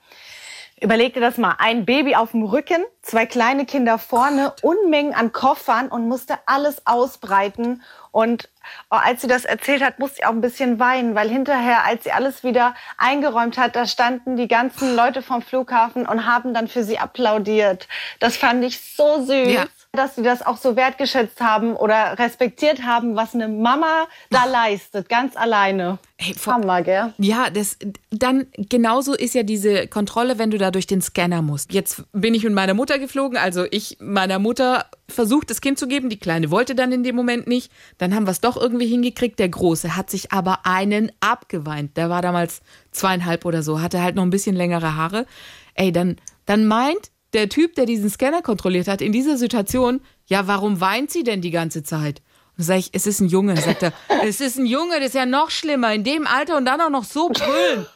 Überleg 0.82 1.14
dir 1.14 1.20
das 1.20 1.38
mal. 1.38 1.54
Ein 1.58 1.84
Baby 1.84 2.16
auf 2.16 2.32
dem 2.32 2.42
Rücken, 2.42 2.84
zwei 3.02 3.24
kleine 3.24 3.66
Kinder 3.66 3.98
vorne, 3.98 4.52
Unmengen 4.62 5.14
an 5.14 5.30
Koffern 5.30 5.86
und 5.86 6.08
musste 6.08 6.34
alles 6.46 6.84
ausbreiten. 6.88 7.82
Und 8.10 8.48
oh, 8.90 8.96
als 8.96 9.20
sie 9.20 9.28
das 9.28 9.44
erzählt 9.44 9.80
hat, 9.80 10.00
musste 10.00 10.18
ich 10.18 10.26
auch 10.26 10.32
ein 10.32 10.40
bisschen 10.40 10.80
weinen, 10.80 11.14
weil 11.14 11.28
hinterher, 11.28 11.84
als 11.84 12.02
sie 12.02 12.10
alles 12.10 12.42
wieder 12.42 12.74
eingeräumt 12.98 13.58
hat, 13.58 13.76
da 13.76 13.86
standen 13.86 14.34
die 14.34 14.48
ganzen 14.48 14.96
Leute 14.96 15.22
vom 15.22 15.40
Flughafen 15.40 16.04
und 16.04 16.26
haben 16.26 16.52
dann 16.52 16.66
für 16.66 16.82
sie 16.82 16.98
applaudiert. 16.98 17.86
Das 18.18 18.36
fand 18.36 18.64
ich 18.64 18.80
so 18.80 19.24
süß. 19.24 19.52
Ja 19.52 19.66
dass 19.94 20.14
sie 20.14 20.22
das 20.22 20.40
auch 20.40 20.56
so 20.56 20.74
wertgeschätzt 20.74 21.42
haben 21.42 21.76
oder 21.76 22.18
respektiert 22.18 22.82
haben, 22.82 23.14
was 23.14 23.34
eine 23.34 23.46
Mama 23.46 24.06
da 24.30 24.46
leistet, 24.46 25.10
ganz 25.10 25.36
alleine. 25.36 25.98
Hey, 26.16 26.34
Hammer, 26.46 26.82
gell? 26.82 27.12
Ja, 27.18 27.50
das, 27.50 27.76
dann 28.10 28.46
genauso 28.56 29.12
ist 29.12 29.34
ja 29.34 29.42
diese 29.42 29.88
Kontrolle, 29.88 30.38
wenn 30.38 30.50
du 30.50 30.56
da 30.56 30.70
durch 30.70 30.86
den 30.86 31.02
Scanner 31.02 31.42
musst. 31.42 31.74
Jetzt 31.74 32.04
bin 32.12 32.32
ich 32.32 32.42
mit 32.42 32.54
meiner 32.54 32.72
Mutter 32.72 32.98
geflogen, 32.98 33.36
also 33.36 33.66
ich 33.70 33.98
meiner 34.00 34.38
Mutter 34.38 34.86
versucht, 35.10 35.50
das 35.50 35.60
Kind 35.60 35.78
zu 35.78 35.86
geben. 35.86 36.08
Die 36.08 36.18
Kleine 36.18 36.50
wollte 36.50 36.74
dann 36.74 36.90
in 36.90 37.02
dem 37.04 37.14
Moment 37.14 37.46
nicht. 37.46 37.70
Dann 37.98 38.14
haben 38.14 38.26
wir 38.26 38.30
es 38.30 38.40
doch 38.40 38.56
irgendwie 38.56 38.86
hingekriegt. 38.86 39.38
Der 39.38 39.50
Große 39.50 39.94
hat 39.94 40.08
sich 40.08 40.32
aber 40.32 40.60
einen 40.64 41.12
abgeweint. 41.20 41.98
Der 41.98 42.08
war 42.08 42.22
damals 42.22 42.62
zweieinhalb 42.92 43.44
oder 43.44 43.62
so, 43.62 43.82
hatte 43.82 44.02
halt 44.02 44.14
noch 44.14 44.22
ein 44.22 44.30
bisschen 44.30 44.56
längere 44.56 44.96
Haare. 44.96 45.26
Ey, 45.74 45.92
dann, 45.92 46.16
dann 46.46 46.64
meint 46.64 47.10
der 47.32 47.48
Typ, 47.48 47.74
der 47.74 47.86
diesen 47.86 48.10
Scanner 48.10 48.42
kontrolliert 48.42 48.88
hat, 48.88 49.00
in 49.00 49.12
dieser 49.12 49.36
Situation, 49.36 50.00
ja, 50.26 50.46
warum 50.46 50.80
weint 50.80 51.10
sie 51.10 51.22
denn 51.22 51.40
die 51.40 51.50
ganze 51.50 51.82
Zeit? 51.82 52.20
Und 52.50 52.58
dann 52.58 52.66
sage 52.66 52.80
ich, 52.80 52.90
es 52.92 53.06
ist 53.06 53.20
ein 53.20 53.28
Junge. 53.28 53.54
Dann 53.54 53.64
sagt 53.64 53.82
er, 53.82 53.92
es 54.24 54.40
ist 54.40 54.58
ein 54.58 54.66
Junge, 54.66 54.98
das 54.98 55.08
ist 55.08 55.14
ja 55.14 55.26
noch 55.26 55.50
schlimmer, 55.50 55.94
in 55.94 56.04
dem 56.04 56.26
Alter 56.26 56.56
und 56.56 56.64
dann 56.64 56.80
auch 56.80 56.90
noch 56.90 57.04
so 57.04 57.28
brüllen. 57.28 57.86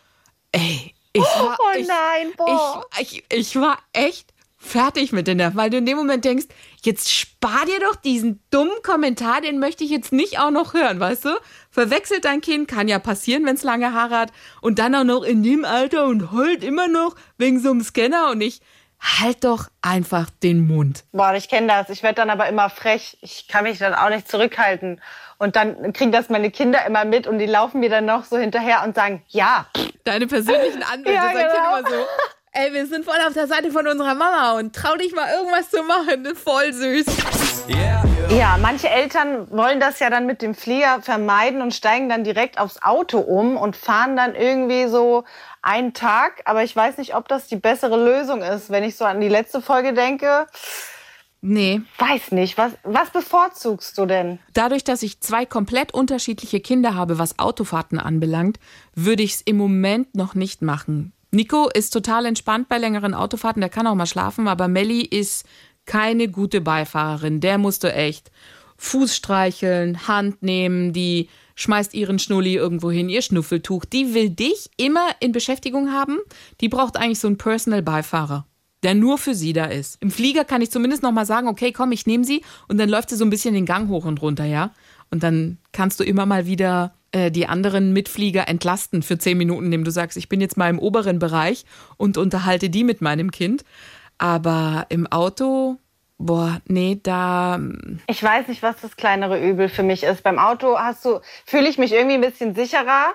Ey, 0.52 0.94
ich 1.12 1.22
war, 1.22 1.58
oh 1.60 1.78
nein, 1.78 2.32
boah. 2.36 2.84
Ich, 3.00 3.12
ich, 3.12 3.24
ich 3.30 3.56
war 3.56 3.78
echt 3.92 4.32
fertig 4.66 5.12
mit 5.12 5.26
den 5.26 5.36
Nerven, 5.36 5.56
weil 5.56 5.70
du 5.70 5.78
in 5.78 5.86
dem 5.86 5.96
Moment 5.96 6.24
denkst, 6.24 6.46
jetzt 6.82 7.12
spar 7.12 7.64
dir 7.66 7.78
doch 7.80 7.96
diesen 7.96 8.42
dummen 8.50 8.82
Kommentar, 8.82 9.40
den 9.40 9.58
möchte 9.58 9.84
ich 9.84 9.90
jetzt 9.90 10.12
nicht 10.12 10.38
auch 10.38 10.50
noch 10.50 10.74
hören, 10.74 10.98
weißt 10.98 11.26
du? 11.26 11.30
Verwechselt 11.70 12.24
dein 12.24 12.40
Kind, 12.40 12.68
kann 12.68 12.88
ja 12.88 12.98
passieren, 12.98 13.44
wenn 13.46 13.56
es 13.56 13.62
lange 13.62 13.92
Haare 13.92 14.18
hat 14.18 14.32
und 14.60 14.78
dann 14.78 14.94
auch 14.94 15.04
noch 15.04 15.22
in 15.22 15.42
dem 15.42 15.64
Alter 15.64 16.06
und 16.06 16.32
heult 16.32 16.64
immer 16.64 16.88
noch 16.88 17.14
wegen 17.38 17.60
so 17.60 17.70
einem 17.70 17.82
Scanner 17.82 18.30
und 18.30 18.40
ich, 18.40 18.60
halt 19.00 19.44
doch 19.44 19.68
einfach 19.82 20.30
den 20.42 20.66
Mund. 20.66 21.04
Boah, 21.12 21.34
ich 21.34 21.48
kenne 21.48 21.68
das. 21.68 21.90
Ich 21.90 22.02
werde 22.02 22.16
dann 22.16 22.30
aber 22.30 22.48
immer 22.48 22.70
frech. 22.70 23.18
Ich 23.20 23.48
kann 23.48 23.64
mich 23.64 23.78
dann 23.78 23.94
auch 23.94 24.08
nicht 24.10 24.28
zurückhalten. 24.28 25.00
Und 25.38 25.56
dann 25.56 25.92
kriegen 25.92 26.12
das 26.12 26.28
meine 26.28 26.50
Kinder 26.50 26.84
immer 26.86 27.04
mit 27.04 27.26
und 27.26 27.38
die 27.38 27.46
laufen 27.46 27.80
mir 27.80 27.90
dann 27.90 28.06
noch 28.06 28.24
so 28.24 28.38
hinterher 28.38 28.82
und 28.84 28.94
sagen, 28.94 29.22
ja. 29.28 29.66
Deine 30.04 30.26
persönlichen 30.26 30.82
Anwälte 30.82 31.12
Ja, 31.14 31.28
genau. 31.30 31.78
immer 31.78 31.90
so. 31.90 31.96
Ey, 32.52 32.72
wir 32.72 32.86
sind 32.86 33.04
voll 33.04 33.18
auf 33.26 33.34
der 33.34 33.46
Seite 33.46 33.70
von 33.70 33.86
unserer 33.86 34.14
Mama 34.14 34.52
und 34.52 34.74
trau 34.74 34.96
dich 34.96 35.14
mal 35.14 35.28
irgendwas 35.30 35.68
zu 35.68 35.82
machen. 35.82 36.24
Das 36.24 36.32
ist 36.34 36.42
voll 36.42 36.72
süß. 36.72 37.06
Yeah. 37.68 38.02
Ja, 38.30 38.58
manche 38.60 38.88
Eltern 38.88 39.46
wollen 39.50 39.78
das 39.78 39.98
ja 40.00 40.08
dann 40.10 40.26
mit 40.26 40.40
dem 40.40 40.54
Flieger 40.54 41.00
vermeiden 41.02 41.60
und 41.60 41.74
steigen 41.74 42.08
dann 42.08 42.24
direkt 42.24 42.58
aufs 42.58 42.82
Auto 42.82 43.18
um 43.18 43.56
und 43.56 43.76
fahren 43.76 44.16
dann 44.16 44.34
irgendwie 44.34 44.88
so 44.88 45.24
einen 45.66 45.92
Tag. 45.92 46.42
Aber 46.46 46.64
ich 46.64 46.74
weiß 46.74 46.96
nicht, 46.98 47.14
ob 47.14 47.28
das 47.28 47.48
die 47.48 47.56
bessere 47.56 48.02
Lösung 48.02 48.40
ist. 48.42 48.70
Wenn 48.70 48.84
ich 48.84 48.96
so 48.96 49.04
an 49.04 49.20
die 49.20 49.28
letzte 49.28 49.60
Folge 49.60 49.92
denke, 49.92 50.46
Nee, 51.42 51.82
weiß 51.98 52.32
nicht. 52.32 52.58
Was, 52.58 52.72
was 52.82 53.10
bevorzugst 53.10 53.96
du 53.98 54.06
denn? 54.06 54.38
dadurch, 54.54 54.82
dass 54.84 55.02
ich 55.02 55.20
zwei 55.20 55.44
komplett 55.46 55.92
unterschiedliche 55.94 56.60
Kinder 56.60 56.94
habe, 56.94 57.18
was 57.18 57.38
Autofahrten 57.38 58.00
anbelangt, 58.00 58.58
würde 58.94 59.22
ich 59.22 59.34
es 59.34 59.40
im 59.42 59.56
Moment 59.56 60.14
noch 60.16 60.34
nicht 60.34 60.62
machen. 60.62 61.12
Nico 61.30 61.68
ist 61.72 61.90
total 61.90 62.24
entspannt 62.26 62.68
bei 62.68 62.78
längeren 62.78 63.14
Autofahrten, 63.14 63.60
der 63.60 63.68
kann 63.68 63.86
auch 63.86 63.94
mal 63.94 64.06
schlafen, 64.06 64.48
aber 64.48 64.66
Melli 64.66 65.02
ist 65.02 65.46
keine 65.84 66.28
gute 66.28 66.60
Beifahrerin. 66.62 67.40
Der 67.40 67.58
musste 67.58 67.92
echt 67.92 68.32
Fuß 68.78 69.14
streicheln, 69.14 70.08
Hand 70.08 70.42
nehmen, 70.42 70.92
die 70.92 71.28
schmeißt 71.56 71.92
ihren 71.94 72.20
Schnulli 72.20 72.54
irgendwo 72.54 72.90
hin, 72.90 73.08
ihr 73.08 73.22
Schnuffeltuch. 73.22 73.84
Die 73.84 74.14
will 74.14 74.30
dich 74.30 74.70
immer 74.76 75.08
in 75.18 75.32
Beschäftigung 75.32 75.92
haben. 75.92 76.18
Die 76.60 76.68
braucht 76.68 76.96
eigentlich 76.96 77.18
so 77.18 77.26
einen 77.26 77.38
Personal-Beifahrer 77.38 78.46
der 78.82 78.94
nur 78.94 79.18
für 79.18 79.34
sie 79.34 79.52
da 79.52 79.64
ist. 79.64 80.00
Im 80.00 80.12
Flieger 80.12 80.44
kann 80.44 80.62
ich 80.62 80.70
zumindest 80.70 81.02
noch 81.02 81.10
mal 81.10 81.26
sagen, 81.26 81.48
okay, 81.48 81.72
komm, 81.72 81.90
ich 81.90 82.06
nehme 82.06 82.24
sie 82.24 82.42
und 82.68 82.78
dann 82.78 82.88
läuft 82.88 83.10
sie 83.10 83.16
so 83.16 83.24
ein 83.24 83.30
bisschen 83.30 83.52
den 83.52 83.66
Gang 83.66 83.88
hoch 83.88 84.04
und 84.04 84.22
runter, 84.22 84.44
ja. 84.44 84.70
Und 85.10 85.22
dann 85.22 85.58
kannst 85.72 85.98
du 85.98 86.04
immer 86.04 86.24
mal 86.24 86.46
wieder 86.46 86.94
äh, 87.10 87.30
die 87.30 87.46
anderen 87.46 87.92
Mitflieger 87.92 88.48
entlasten 88.48 89.02
für 89.02 89.18
zehn 89.18 89.38
Minuten, 89.38 89.66
indem 89.66 89.84
du 89.84 89.90
sagst, 89.90 90.16
ich 90.16 90.28
bin 90.28 90.40
jetzt 90.40 90.56
mal 90.56 90.70
im 90.70 90.78
oberen 90.78 91.18
Bereich 91.18 91.64
und 91.96 92.16
unterhalte 92.16 92.70
die 92.70 92.84
mit 92.84 93.00
meinem 93.00 93.30
Kind. 93.30 93.64
Aber 94.18 94.86
im 94.88 95.06
Auto, 95.06 95.78
boah, 96.18 96.60
nee, 96.66 96.98
da 97.02 97.60
Ich 98.06 98.22
weiß 98.22 98.48
nicht, 98.48 98.62
was 98.62 98.80
das 98.80 98.96
kleinere 98.96 99.38
Übel 99.38 99.68
für 99.68 99.82
mich 99.82 100.02
ist. 100.02 100.22
Beim 100.22 100.38
Auto 100.38 100.78
hast 100.78 101.04
du, 101.04 101.20
fühle 101.44 101.68
ich 101.68 101.78
mich 101.78 101.92
irgendwie 101.92 102.14
ein 102.14 102.20
bisschen 102.20 102.54
sicherer. 102.54 103.14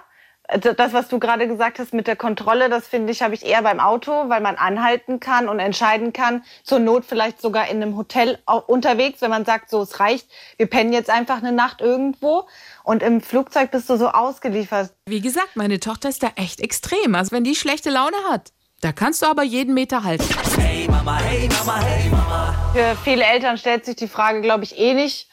Das, 0.75 0.91
was 0.91 1.07
du 1.07 1.17
gerade 1.17 1.47
gesagt 1.47 1.79
hast 1.79 1.93
mit 1.93 2.07
der 2.07 2.17
Kontrolle, 2.17 2.67
das 2.67 2.85
finde 2.85 3.13
ich, 3.13 3.21
habe 3.21 3.33
ich 3.33 3.45
eher 3.45 3.61
beim 3.61 3.79
Auto, 3.79 4.27
weil 4.27 4.41
man 4.41 4.57
anhalten 4.57 5.21
kann 5.21 5.47
und 5.47 5.59
entscheiden 5.59 6.11
kann. 6.11 6.43
Zur 6.63 6.79
Not 6.79 7.05
vielleicht 7.05 7.39
sogar 7.39 7.69
in 7.69 7.81
einem 7.81 7.95
Hotel 7.95 8.37
unterwegs, 8.67 9.21
wenn 9.21 9.29
man 9.29 9.45
sagt, 9.45 9.69
so, 9.69 9.81
es 9.81 10.01
reicht, 10.01 10.27
wir 10.57 10.65
pennen 10.65 10.91
jetzt 10.91 11.09
einfach 11.09 11.37
eine 11.37 11.53
Nacht 11.53 11.79
irgendwo. 11.79 12.47
Und 12.83 13.01
im 13.01 13.21
Flugzeug 13.21 13.71
bist 13.71 13.89
du 13.89 13.95
so 13.95 14.09
ausgeliefert. 14.09 14.91
Wie 15.05 15.21
gesagt, 15.21 15.55
meine 15.55 15.79
Tochter 15.79 16.09
ist 16.09 16.21
da 16.21 16.31
echt 16.35 16.59
extrem. 16.59 17.15
Also 17.15 17.31
wenn 17.31 17.45
die 17.45 17.55
schlechte 17.55 17.89
Laune 17.89 18.17
hat, 18.29 18.51
da 18.81 18.91
kannst 18.91 19.21
du 19.21 19.27
aber 19.27 19.43
jeden 19.43 19.73
Meter 19.73 20.03
halten. 20.03 20.25
Hey 20.59 20.87
Mama, 20.89 21.19
hey 21.19 21.47
Mama, 21.47 21.79
hey 21.81 22.09
Mama. 22.09 22.55
Für 22.73 22.95
viele 23.03 23.23
Eltern 23.23 23.57
stellt 23.57 23.85
sich 23.85 23.95
die 23.95 24.07
Frage, 24.07 24.41
glaube 24.41 24.63
ich, 24.63 24.77
eh 24.77 24.93
nicht. 24.93 25.27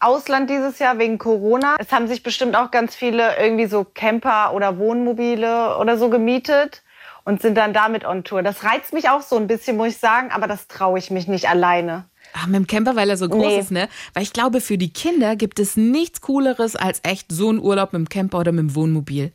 Ausland 0.00 0.50
dieses 0.50 0.78
Jahr 0.78 0.98
wegen 0.98 1.18
Corona. 1.18 1.76
Es 1.78 1.92
haben 1.92 2.08
sich 2.08 2.22
bestimmt 2.22 2.56
auch 2.56 2.70
ganz 2.70 2.94
viele 2.94 3.36
irgendwie 3.38 3.66
so 3.66 3.84
Camper 3.84 4.52
oder 4.54 4.78
Wohnmobile 4.78 5.76
oder 5.78 5.96
so 5.98 6.08
gemietet 6.10 6.82
und 7.24 7.40
sind 7.40 7.56
dann 7.56 7.72
damit 7.72 8.04
on 8.04 8.24
Tour. 8.24 8.42
Das 8.42 8.64
reizt 8.64 8.92
mich 8.92 9.08
auch 9.08 9.22
so 9.22 9.36
ein 9.36 9.46
bisschen, 9.46 9.76
muss 9.76 9.88
ich 9.88 9.98
sagen, 9.98 10.30
aber 10.30 10.46
das 10.46 10.66
traue 10.68 10.98
ich 10.98 11.10
mich 11.10 11.26
nicht 11.28 11.48
alleine. 11.48 12.04
Ach, 12.34 12.46
mit 12.46 12.56
dem 12.56 12.66
Camper, 12.66 12.96
weil 12.96 13.08
er 13.08 13.16
so 13.16 13.28
groß 13.28 13.46
Nee. 13.46 13.58
ist, 13.60 13.70
ne? 13.70 13.88
Weil 14.12 14.24
ich 14.24 14.32
glaube, 14.32 14.60
für 14.60 14.76
die 14.76 14.92
Kinder 14.92 15.36
gibt 15.36 15.58
es 15.58 15.76
nichts 15.76 16.20
Cooleres 16.20 16.74
als 16.74 17.00
echt 17.02 17.30
so 17.30 17.50
ein 17.50 17.58
Urlaub 17.60 17.92
mit 17.92 18.00
dem 18.00 18.08
Camper 18.08 18.40
oder 18.40 18.52
mit 18.52 18.60
dem 18.60 18.74
Wohnmobil. 18.74 19.32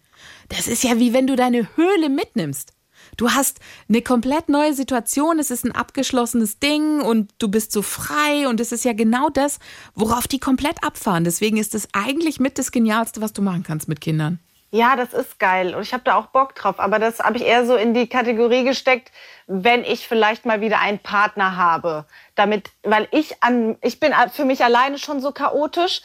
Das 0.49 0.67
ist 0.67 0.83
ja 0.83 0.97
wie 0.97 1.13
wenn 1.13 1.27
du 1.27 1.35
deine 1.35 1.67
Höhle 1.75 2.09
mitnimmst. 2.09 2.73
Du 3.17 3.31
hast 3.31 3.59
eine 3.87 4.01
komplett 4.01 4.49
neue 4.49 4.73
Situation, 4.73 5.39
es 5.39 5.51
ist 5.51 5.65
ein 5.65 5.73
abgeschlossenes 5.73 6.59
Ding 6.59 7.01
und 7.01 7.31
du 7.39 7.49
bist 7.49 7.71
so 7.71 7.81
frei 7.81 8.47
und 8.47 8.59
es 8.59 8.71
ist 8.71 8.85
ja 8.85 8.93
genau 8.93 9.29
das, 9.29 9.59
worauf 9.95 10.27
die 10.27 10.39
komplett 10.39 10.83
abfahren. 10.83 11.23
Deswegen 11.23 11.57
ist 11.57 11.75
es 11.75 11.87
eigentlich 11.93 12.39
mit 12.39 12.57
das 12.57 12.71
Genialste, 12.71 13.21
was 13.21 13.33
du 13.33 13.41
machen 13.41 13.63
kannst 13.63 13.87
mit 13.87 14.01
Kindern. 14.01 14.39
Ja, 14.71 14.95
das 14.95 15.13
ist 15.13 15.39
geil 15.39 15.73
und 15.73 15.81
ich 15.81 15.93
habe 15.93 16.03
da 16.03 16.15
auch 16.15 16.27
Bock 16.27 16.53
drauf. 16.53 16.79
Aber 16.79 16.99
das 16.99 17.19
habe 17.19 17.37
ich 17.37 17.43
eher 17.43 17.65
so 17.65 17.75
in 17.75 17.95
die 17.95 18.07
Kategorie 18.07 18.63
gesteckt, 18.63 19.11
wenn 19.47 19.83
ich 19.83 20.07
vielleicht 20.07 20.45
mal 20.45 20.61
wieder 20.61 20.79
einen 20.79 20.99
Partner 20.99 21.55
habe. 21.55 22.05
Damit, 22.35 22.69
weil 22.83 23.07
ich 23.11 23.41
an, 23.41 23.77
ich 23.81 23.99
bin 23.99 24.13
für 24.31 24.45
mich 24.45 24.63
alleine 24.63 24.99
schon 24.99 25.21
so 25.21 25.31
chaotisch 25.31 26.01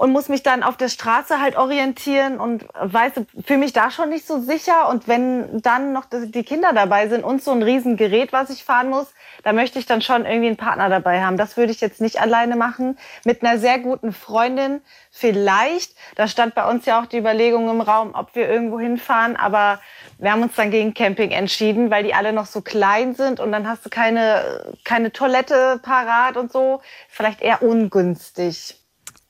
und 0.00 0.12
muss 0.12 0.30
mich 0.30 0.42
dann 0.42 0.62
auf 0.62 0.78
der 0.78 0.88
Straße 0.88 1.42
halt 1.42 1.58
orientieren 1.58 2.40
und 2.40 2.64
weiß, 2.72 3.12
fühle 3.44 3.58
mich 3.58 3.74
da 3.74 3.90
schon 3.90 4.08
nicht 4.08 4.26
so 4.26 4.40
sicher. 4.40 4.88
Und 4.88 5.08
wenn 5.08 5.60
dann 5.60 5.92
noch 5.92 6.06
die 6.10 6.42
Kinder 6.42 6.72
dabei 6.72 7.08
sind 7.08 7.22
und 7.22 7.42
so 7.42 7.50
ein 7.50 7.62
Riesengerät, 7.62 8.32
was 8.32 8.48
ich 8.48 8.64
fahren 8.64 8.88
muss, 8.88 9.08
da 9.42 9.52
möchte 9.52 9.78
ich 9.78 9.84
dann 9.84 10.00
schon 10.00 10.24
irgendwie 10.24 10.46
einen 10.46 10.56
Partner 10.56 10.88
dabei 10.88 11.22
haben. 11.22 11.36
Das 11.36 11.58
würde 11.58 11.70
ich 11.70 11.82
jetzt 11.82 12.00
nicht 12.00 12.18
alleine 12.18 12.56
machen. 12.56 12.96
Mit 13.26 13.42
einer 13.42 13.58
sehr 13.58 13.78
guten 13.78 14.14
Freundin 14.14 14.80
vielleicht. 15.10 15.94
Da 16.16 16.28
stand 16.28 16.54
bei 16.54 16.66
uns 16.66 16.86
ja 16.86 16.98
auch 16.98 17.06
die 17.06 17.18
Überlegung 17.18 17.68
im 17.68 17.82
Raum, 17.82 18.14
ob 18.14 18.34
wir 18.34 18.48
irgendwo 18.48 18.80
hinfahren. 18.80 19.36
Aber 19.36 19.80
wir 20.16 20.32
haben 20.32 20.42
uns 20.42 20.54
dann 20.54 20.70
gegen 20.70 20.94
Camping 20.94 21.30
entschieden, 21.30 21.90
weil 21.90 22.04
die 22.04 22.14
alle 22.14 22.32
noch 22.32 22.46
so 22.46 22.62
klein 22.62 23.14
sind 23.14 23.38
und 23.38 23.52
dann 23.52 23.68
hast 23.68 23.84
du 23.84 23.90
keine, 23.90 24.72
keine 24.82 25.12
Toilette 25.12 25.78
parat 25.82 26.38
und 26.38 26.50
so. 26.50 26.80
Vielleicht 27.10 27.42
eher 27.42 27.60
ungünstig. 27.60 28.79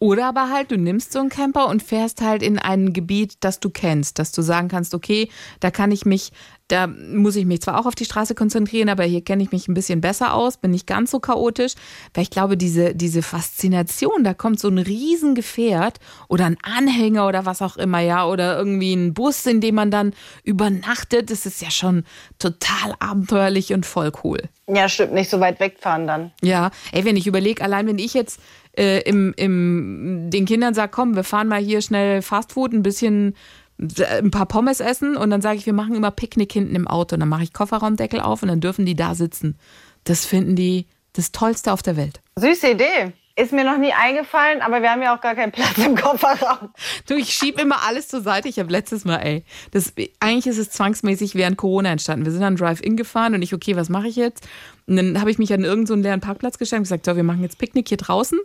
Oder 0.02 0.28
aber 0.28 0.48
halt, 0.48 0.70
du 0.70 0.78
nimmst 0.78 1.12
so 1.12 1.18
einen 1.18 1.28
Camper 1.28 1.68
und 1.68 1.82
fährst 1.82 2.22
halt 2.22 2.42
in 2.42 2.58
ein 2.58 2.94
Gebiet, 2.94 3.34
das 3.40 3.60
du 3.60 3.68
kennst, 3.68 4.18
dass 4.18 4.32
du 4.32 4.40
sagen 4.40 4.68
kannst, 4.68 4.94
okay, 4.94 5.28
da 5.60 5.70
kann 5.70 5.92
ich 5.92 6.06
mich, 6.06 6.32
da 6.68 6.86
muss 6.86 7.36
ich 7.36 7.44
mich 7.44 7.60
zwar 7.60 7.78
auch 7.78 7.84
auf 7.84 7.94
die 7.94 8.06
Straße 8.06 8.34
konzentrieren, 8.34 8.88
aber 8.88 9.04
hier 9.04 9.22
kenne 9.22 9.42
ich 9.42 9.52
mich 9.52 9.68
ein 9.68 9.74
bisschen 9.74 10.00
besser 10.00 10.32
aus, 10.32 10.56
bin 10.56 10.70
nicht 10.70 10.86
ganz 10.86 11.10
so 11.10 11.20
chaotisch, 11.20 11.74
weil 12.14 12.22
ich 12.22 12.30
glaube, 12.30 12.56
diese, 12.56 12.94
diese 12.94 13.20
Faszination, 13.20 14.24
da 14.24 14.32
kommt 14.32 14.58
so 14.58 14.68
ein 14.68 14.78
Riesengefährt 14.78 15.98
oder 16.28 16.46
ein 16.46 16.56
Anhänger 16.62 17.28
oder 17.28 17.44
was 17.44 17.60
auch 17.60 17.76
immer, 17.76 18.00
ja, 18.00 18.26
oder 18.26 18.56
irgendwie 18.56 18.94
ein 18.94 19.12
Bus, 19.12 19.44
in 19.44 19.60
dem 19.60 19.74
man 19.74 19.90
dann 19.90 20.14
übernachtet, 20.44 21.30
das 21.30 21.44
ist 21.44 21.60
ja 21.60 21.70
schon 21.70 22.04
total 22.38 22.94
abenteuerlich 23.00 23.74
und 23.74 23.84
voll 23.84 24.12
cool. 24.24 24.48
Ja, 24.66 24.88
stimmt, 24.88 25.12
nicht 25.12 25.28
so 25.28 25.40
weit 25.40 25.60
wegfahren 25.60 26.06
dann. 26.06 26.30
Ja, 26.40 26.70
ey, 26.92 27.04
wenn 27.04 27.16
ich 27.16 27.26
überlege, 27.26 27.62
allein 27.62 27.86
wenn 27.86 27.98
ich 27.98 28.14
jetzt 28.14 28.40
äh, 28.76 29.00
im, 29.02 29.34
im, 29.36 30.30
den 30.30 30.46
Kindern 30.46 30.74
sage, 30.74 30.90
komm, 30.94 31.16
wir 31.16 31.24
fahren 31.24 31.48
mal 31.48 31.60
hier 31.60 31.82
schnell 31.82 32.22
Fastfood, 32.22 32.72
ein 32.72 32.82
bisschen, 32.82 33.34
äh, 33.78 34.18
ein 34.18 34.30
paar 34.30 34.46
Pommes 34.46 34.80
essen 34.80 35.16
und 35.16 35.30
dann 35.30 35.42
sage 35.42 35.58
ich, 35.58 35.66
wir 35.66 35.72
machen 35.72 35.94
immer 35.94 36.10
Picknick 36.10 36.52
hinten 36.52 36.74
im 36.76 36.86
Auto. 36.86 37.14
Und 37.14 37.20
dann 37.20 37.28
mache 37.28 37.42
ich 37.42 37.52
Kofferraumdeckel 37.52 38.20
auf 38.20 38.42
und 38.42 38.48
dann 38.48 38.60
dürfen 38.60 38.86
die 38.86 38.96
da 38.96 39.14
sitzen. 39.14 39.58
Das 40.04 40.24
finden 40.24 40.56
die 40.56 40.86
das 41.12 41.32
Tollste 41.32 41.72
auf 41.72 41.82
der 41.82 41.96
Welt. 41.96 42.20
Süße 42.36 42.70
Idee. 42.70 43.12
Ist 43.36 43.52
mir 43.52 43.64
noch 43.64 43.78
nie 43.78 43.92
eingefallen, 43.92 44.60
aber 44.60 44.82
wir 44.82 44.90
haben 44.90 45.00
ja 45.00 45.16
auch 45.16 45.20
gar 45.20 45.34
keinen 45.34 45.52
Platz 45.52 45.78
im 45.78 45.94
Kofferraum. 45.94 46.74
Du, 47.06 47.14
ich 47.14 47.32
schieb 47.32 47.58
immer 47.58 47.86
alles 47.86 48.08
zur 48.08 48.20
Seite. 48.20 48.48
Ich 48.48 48.58
habe 48.58 48.70
letztes 48.70 49.06
Mal, 49.06 49.16
ey, 49.18 49.44
das, 49.70 49.94
eigentlich 50.18 50.46
ist 50.46 50.58
es 50.58 50.70
zwangsmäßig 50.70 51.36
während 51.36 51.56
Corona 51.56 51.90
entstanden. 51.90 52.26
Wir 52.26 52.32
sind 52.32 52.42
dann 52.42 52.56
Drive-In 52.56 52.96
gefahren 52.96 53.34
und 53.34 53.40
ich, 53.40 53.54
okay, 53.54 53.76
was 53.76 53.88
mache 53.88 54.08
ich 54.08 54.16
jetzt? 54.16 54.46
Und 54.86 54.96
dann 54.96 55.20
habe 55.20 55.30
ich 55.30 55.38
mich 55.38 55.52
an 55.52 55.64
irgendeinen 55.64 55.86
so 55.86 55.94
leeren 55.94 56.20
Parkplatz 56.20 56.58
gestellt 56.58 56.80
und 56.80 56.84
gesagt, 56.84 57.06
so, 57.06 57.16
wir 57.16 57.22
machen 57.22 57.42
jetzt 57.42 57.58
Picknick 57.58 57.88
hier 57.88 57.96
draußen, 57.98 58.38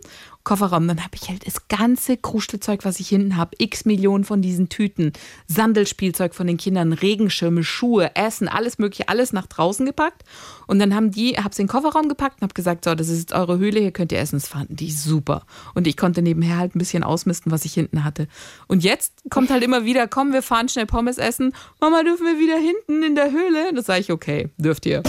Kofferraum. 0.44 0.88
Dann 0.88 1.04
habe 1.04 1.16
ich 1.16 1.30
halt 1.30 1.46
das 1.46 1.68
ganze 1.68 2.18
Kruschelzeug, 2.18 2.86
was 2.86 3.00
ich 3.00 3.10
hinten 3.10 3.38
habe, 3.38 3.56
x 3.58 3.86
Millionen 3.86 4.24
von 4.24 4.42
diesen 4.42 4.70
Tüten, 4.70 5.14
Sandelspielzeug 5.48 6.36
von 6.36 6.48
den 6.48 6.58
Kindern, 6.58 6.94
Regenschirme, 6.94 7.64
Schuhe, 7.64 8.16
Essen, 8.16 8.48
alles 8.48 8.78
mögliche, 8.78 9.10
alles 9.10 9.34
nach 9.34 9.48
draußen 9.48 9.86
gepackt. 9.86 10.24
Und 10.68 10.80
dann 10.80 10.96
haben 10.96 11.12
die, 11.12 11.34
hab's 11.34 11.60
in 11.60 11.66
den 11.66 11.72
Kofferraum 11.72 12.10
gepackt 12.10 12.38
und 12.38 12.44
habe 12.44 12.54
gesagt, 12.54 12.86
so, 12.86 12.96
das 12.96 13.10
ist 13.10 13.20
jetzt 13.20 13.34
eure 13.34 13.58
Höhle, 13.58 13.80
hier 13.80 13.92
könnt 13.92 14.12
ihr 14.12 14.20
essen. 14.20 14.38
Das 14.38 14.48
fanden 14.48 14.76
die 14.76 14.92
super. 14.92 15.46
Und 15.74 15.88
ich 15.88 15.98
konnte 15.98 16.22
nebenher 16.22 16.58
halt 16.58 16.76
ein 16.76 16.80
bisschen 16.80 17.04
ausmisten, 17.04 17.52
was 17.52 17.66
ich 17.66 17.74
hinten 17.74 18.04
hatte. 18.04 18.28
Und 18.68 18.84
jetzt 18.84 19.14
kommt 19.30 19.50
halt 19.50 19.64
immer 19.64 19.86
wieder, 19.86 20.08
komm, 20.08 20.34
wir 20.34 20.42
fahren 20.42 20.70
schnell 20.70 20.86
Pommes 20.86 21.18
essen. 21.18 21.54
Mama, 21.80 22.04
dürfen 22.04 22.26
wir 22.26 22.40
wieder 22.40 22.58
hinten 22.58 23.04
in 23.04 23.16
der 23.16 23.32
Höhle? 23.32 23.74
Das 23.74 23.86
sage 23.86 24.02
ich, 24.02 24.12
okay, 24.12 24.50
dürft 24.58 24.86
ihr. 24.86 25.04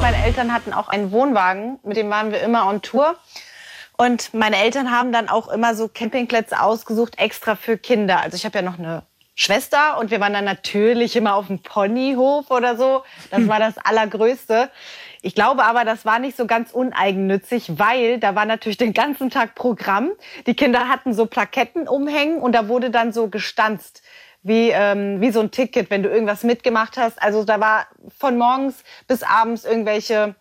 Meine 0.00 0.24
Eltern 0.24 0.52
hatten 0.52 0.72
auch 0.72 0.88
einen 0.88 1.10
Wohnwagen, 1.10 1.78
mit 1.82 1.96
dem 1.96 2.10
waren 2.10 2.30
wir 2.30 2.40
immer 2.42 2.66
on 2.68 2.82
Tour. 2.82 3.16
Und 3.96 4.34
meine 4.34 4.56
Eltern 4.56 4.90
haben 4.90 5.12
dann 5.12 5.28
auch 5.28 5.48
immer 5.48 5.74
so 5.74 5.88
Campingplätze 5.88 6.60
ausgesucht, 6.60 7.18
extra 7.18 7.54
für 7.54 7.78
Kinder. 7.78 8.20
Also 8.20 8.36
ich 8.36 8.44
habe 8.44 8.58
ja 8.58 8.62
noch 8.62 8.78
eine 8.78 9.02
Schwester 9.34 9.98
und 9.98 10.10
wir 10.10 10.20
waren 10.20 10.32
dann 10.32 10.44
natürlich 10.44 11.16
immer 11.16 11.34
auf 11.34 11.48
dem 11.48 11.60
Ponyhof 11.60 12.50
oder 12.50 12.76
so. 12.76 13.02
Das 13.30 13.46
war 13.48 13.58
das 13.58 13.78
Allergrößte. 13.78 14.70
Ich 15.22 15.34
glaube 15.34 15.64
aber, 15.64 15.84
das 15.84 16.04
war 16.04 16.18
nicht 16.18 16.36
so 16.36 16.46
ganz 16.46 16.72
uneigennützig, 16.72 17.78
weil 17.78 18.18
da 18.18 18.34
war 18.34 18.44
natürlich 18.44 18.76
den 18.76 18.92
ganzen 18.92 19.30
Tag 19.30 19.54
Programm. 19.54 20.10
Die 20.46 20.54
Kinder 20.54 20.88
hatten 20.88 21.14
so 21.14 21.26
Plaketten 21.26 21.88
umhängen 21.88 22.40
und 22.40 22.52
da 22.52 22.68
wurde 22.68 22.90
dann 22.90 23.12
so 23.12 23.28
gestanzt 23.28 24.02
wie, 24.44 24.70
ähm, 24.70 25.20
wie 25.20 25.32
so 25.32 25.40
ein 25.40 25.50
Ticket, 25.50 25.90
wenn 25.90 26.02
du 26.04 26.08
irgendwas 26.08 26.44
mitgemacht 26.44 26.96
hast. 26.96 27.20
Also 27.20 27.44
da 27.44 27.58
war 27.58 27.86
von 28.16 28.38
morgens 28.38 28.84
bis 29.08 29.22
abends 29.22 29.64
irgendwelche 29.64 30.36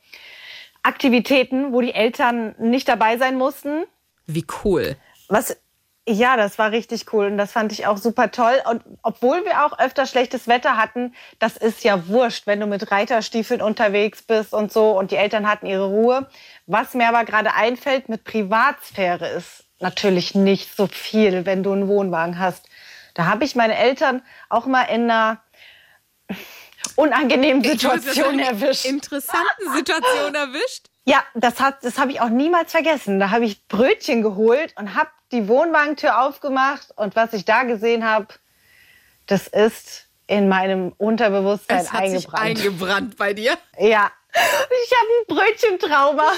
Aktivitäten, 0.83 1.73
wo 1.73 1.81
die 1.81 1.93
Eltern 1.93 2.53
nicht 2.59 2.87
dabei 2.87 3.17
sein 3.17 3.37
mussten. 3.37 3.85
Wie 4.27 4.45
cool. 4.63 4.97
Was 5.29 5.57
ja, 6.05 6.35
das 6.35 6.59
war 6.59 6.71
richtig 6.71 7.13
cool 7.13 7.27
und 7.27 7.37
das 7.37 7.53
fand 7.53 7.71
ich 7.71 7.87
auch 7.87 7.97
super 7.97 8.29
toll. 8.29 8.61
Und 8.69 8.83
obwohl 9.03 9.45
wir 9.45 9.65
auch 9.65 9.79
öfter 9.79 10.05
schlechtes 10.05 10.49
Wetter 10.49 10.75
hatten, 10.75 11.13
das 11.39 11.55
ist 11.55 11.85
ja 11.85 12.09
wurscht, 12.09 12.45
wenn 12.45 12.59
du 12.59 12.67
mit 12.67 12.91
Reiterstiefeln 12.91 13.61
unterwegs 13.61 14.21
bist 14.21 14.53
und 14.53 14.73
so 14.73 14.97
und 14.97 15.11
die 15.11 15.15
Eltern 15.15 15.47
hatten 15.47 15.65
ihre 15.65 15.87
Ruhe. 15.87 16.27
Was 16.67 16.93
mir 16.93 17.07
aber 17.07 17.23
gerade 17.23 17.53
einfällt 17.53 18.09
mit 18.09 18.25
Privatsphäre 18.25 19.29
ist 19.29 19.63
natürlich 19.79 20.35
nicht 20.35 20.75
so 20.75 20.87
viel, 20.87 21.45
wenn 21.45 21.63
du 21.63 21.71
einen 21.71 21.87
Wohnwagen 21.87 22.37
hast. 22.39 22.67
Da 23.13 23.25
habe 23.25 23.45
ich 23.45 23.55
meine 23.55 23.77
Eltern 23.77 24.23
auch 24.49 24.65
mal 24.65 24.83
in 24.83 25.09
einer 25.09 25.41
unangenehmen 26.95 27.63
Situation 27.63 28.39
erwischt. 28.39 28.85
Interessanten 28.85 29.73
Situation 29.75 30.35
erwischt? 30.35 30.87
Ja, 31.05 31.23
das, 31.35 31.59
hat, 31.59 31.83
das 31.83 31.97
habe 31.97 32.11
ich 32.11 32.21
auch 32.21 32.29
niemals 32.29 32.71
vergessen. 32.71 33.19
Da 33.19 33.29
habe 33.29 33.45
ich 33.45 33.67
Brötchen 33.67 34.21
geholt 34.21 34.73
und 34.77 34.95
habe 34.95 35.09
die 35.31 35.47
Wohnwagentür 35.47 36.21
aufgemacht 36.21 36.89
und 36.95 37.15
was 37.15 37.33
ich 37.33 37.43
da 37.45 37.63
gesehen 37.63 38.05
habe, 38.05 38.27
das 39.25 39.47
ist 39.47 40.07
in 40.27 40.47
meinem 40.47 40.93
Unterbewusstsein 40.97 41.79
es 41.79 41.91
hat 41.91 42.03
eingebrannt. 42.03 42.57
Sich 42.57 42.67
eingebrannt 42.67 43.17
bei 43.17 43.33
dir? 43.33 43.57
Ja. 43.77 44.11
Ich 44.35 44.91
habe 44.91 45.09
ein 45.19 45.27
Brötchentrauma. 45.27 46.31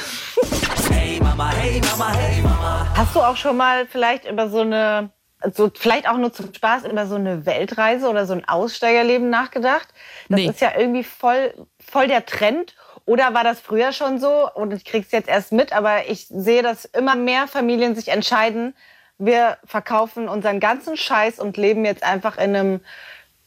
Hey 0.92 1.20
Mama, 1.22 1.52
hey 1.52 1.82
Mama, 1.82 2.14
hey 2.14 2.42
Mama. 2.42 2.88
Hast 2.96 3.16
du 3.16 3.22
auch 3.22 3.38
schon 3.38 3.58
mal 3.58 3.88
vielleicht 3.88 4.26
über 4.26 4.50
so 4.50 4.62
eine, 4.62 5.12
so 5.54 5.72
vielleicht 5.74 6.08
auch 6.10 6.18
nur 6.18 6.34
zum 6.34 6.54
Spaß, 6.54 6.86
über 6.86 7.06
so 7.08 7.16
eine 7.16 7.46
Weltreise 7.46 8.10
oder 8.10 8.26
so 8.26 8.34
ein 8.34 8.48
Aussteigerleben 8.48 9.30
nachgedacht? 9.30 9.88
Das 10.30 10.40
Nee. 10.40 10.48
ist 10.50 10.62
ja 10.62 10.72
irgendwie 10.78 11.04
voll, 11.04 11.54
voll 11.80 12.08
der 12.08 12.26
Trend. 12.26 12.76
Oder 13.06 13.34
war 13.36 13.44
das 13.44 13.60
früher 13.60 13.92
schon 13.92 14.20
so 14.20 14.50
und 14.56 14.74
ich 14.74 14.84
krieg's 14.84 15.12
jetzt 15.12 15.30
erst 15.30 15.52
mit, 15.52 15.74
aber 15.74 16.10
ich 16.10 16.26
sehe, 16.28 16.64
dass 16.64 16.86
immer 16.86 17.16
mehr 17.16 17.48
Familien 17.48 17.94
sich 17.96 18.08
entscheiden, 18.08 18.74
wir 19.20 19.58
verkaufen 19.64 20.28
unseren 20.28 20.60
ganzen 20.60 20.98
Scheiß 20.98 21.40
und 21.40 21.56
leben 21.56 21.86
jetzt 21.86 22.04
einfach 22.04 22.38
in 22.38 22.56
einem 22.56 22.82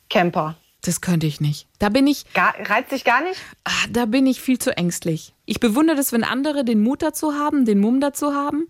Camper. 0.09 0.57
Das 0.83 1.00
könnte 1.00 1.26
ich 1.26 1.40
nicht. 1.40 1.66
Da 1.80 1.88
bin 1.88 2.07
ich, 2.07 2.33
Gar, 2.35 2.54
reizt 2.66 2.92
dich 2.92 3.04
gar 3.04 3.21
nicht? 3.21 3.40
ah, 3.64 3.71
da 3.90 4.07
bin 4.07 4.26
ich 4.28 4.40
viel 4.40 4.59
zu 4.61 4.76
ängstlich. 4.76 5.35
Ich 5.45 5.59
bewundere 5.59 5.97
das, 5.97 6.12
wenn 6.12 6.23
andere 6.23 6.64
den 6.64 6.80
Mut 6.80 7.02
dazu 7.02 7.35
haben, 7.35 7.64
den 7.64 7.80
Mumm 7.80 8.00
dazu 8.00 8.33
haben. 8.35 8.68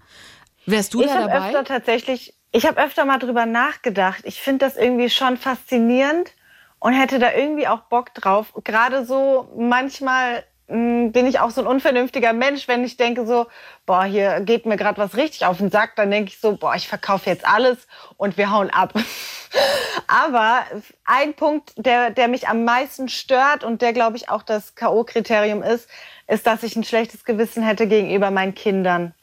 Wärst 0.65 0.95
du 0.95 1.03
Ich 1.03 1.07
da 1.09 1.15
habe 1.17 1.29
dabei? 1.31 1.47
öfter 1.49 1.65
tatsächlich, 1.65 2.33
ich 2.53 2.67
habe 2.67 2.83
öfter 2.83 3.05
mal 3.05 3.19
drüber 3.19 3.47
nachgedacht. 3.47 4.21
Ich 4.25 4.41
finde 4.41 4.67
das 4.67 4.77
irgendwie 4.77 5.11
schon 5.11 5.37
faszinierend 5.37 6.33
und 6.79 6.93
hätte 6.93 7.19
da 7.19 7.33
irgendwie 7.33 7.69
auch 7.69 7.81
Bock 7.83 8.15
drauf. 8.15 8.53
Gerade 8.65 9.05
so 9.05 9.49
manchmal 9.57 10.45
mh, 10.69 11.11
bin 11.11 11.27
ich 11.27 11.41
auch 11.41 11.51
so 11.51 11.61
ein 11.61 11.67
unvernünftiger 11.67 12.33
Mensch, 12.33 12.69
wenn 12.69 12.85
ich 12.85 12.97
denke 12.97 13.27
so, 13.27 13.47
boah, 13.87 14.05
hier 14.05 14.41
geht 14.41 14.67
mir 14.67 14.77
gerade 14.77 14.99
was 14.99 15.17
richtig 15.17 15.45
auf 15.45 15.59
den 15.59 15.71
Sack, 15.71 15.97
dann 15.97 16.11
denke 16.11 16.31
ich 16.31 16.41
so, 16.41 16.57
boah, 16.57 16.75
ich 16.75 16.89
verkaufe 16.89 17.29
jetzt 17.29 17.47
alles 17.47 17.87
und 18.17 18.37
wir 18.37 18.51
hauen 18.51 18.71
ab. 18.71 18.93
Aber 20.07 20.65
ein 21.05 21.35
Punkt, 21.35 21.73
der, 21.77 22.11
der 22.11 22.29
mich 22.29 22.49
am 22.49 22.65
meisten 22.65 23.09
stört 23.09 23.65
und 23.65 23.83
der, 23.83 23.93
glaube 23.93 24.17
ich, 24.17 24.29
auch 24.29 24.43
das 24.43 24.75
K.O.-Kriterium 24.75 25.63
ist, 25.63 25.89
ist, 26.27 26.47
dass 26.47 26.63
ich 26.63 26.77
ein 26.77 26.85
schlechtes 26.85 27.25
Gewissen 27.25 27.63
hätte 27.63 27.87
gegenüber 27.87 28.31
meinen 28.31 28.55
Kindern. 28.55 29.15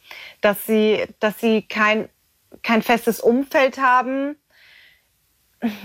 Dass 0.42 0.66
sie, 0.66 1.06
dass 1.20 1.40
sie 1.40 1.64
kein, 1.64 2.10
kein 2.64 2.82
festes 2.82 3.20
Umfeld 3.20 3.78
haben, 3.78 4.38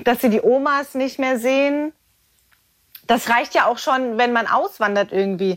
dass 0.04 0.20
sie 0.20 0.30
die 0.30 0.42
Omas 0.42 0.94
nicht 0.94 1.18
mehr 1.18 1.38
sehen. 1.38 1.92
Das 3.06 3.28
reicht 3.28 3.54
ja 3.54 3.66
auch 3.66 3.78
schon, 3.78 4.18
wenn 4.18 4.32
man 4.32 4.46
auswandert 4.46 5.12
irgendwie. 5.12 5.56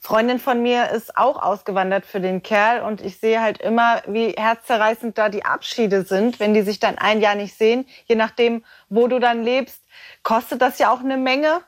Freundin 0.00 0.38
von 0.38 0.62
mir 0.62 0.90
ist 0.90 1.16
auch 1.16 1.42
ausgewandert 1.42 2.04
für 2.04 2.20
den 2.20 2.42
Kerl 2.42 2.82
und 2.82 3.00
ich 3.00 3.18
sehe 3.18 3.40
halt 3.40 3.58
immer, 3.62 4.02
wie 4.06 4.32
herzzerreißend 4.32 5.16
da 5.16 5.30
die 5.30 5.46
Abschiede 5.46 6.02
sind, 6.04 6.40
wenn 6.40 6.52
die 6.52 6.60
sich 6.60 6.78
dann 6.78 6.98
ein 6.98 7.22
Jahr 7.22 7.34
nicht 7.34 7.56
sehen. 7.56 7.86
Je 8.04 8.14
nachdem, 8.14 8.64
wo 8.90 9.08
du 9.08 9.18
dann 9.18 9.42
lebst, 9.42 9.80
kostet 10.22 10.60
das 10.60 10.78
ja 10.78 10.92
auch 10.92 11.00
eine 11.00 11.16
Menge, 11.16 11.62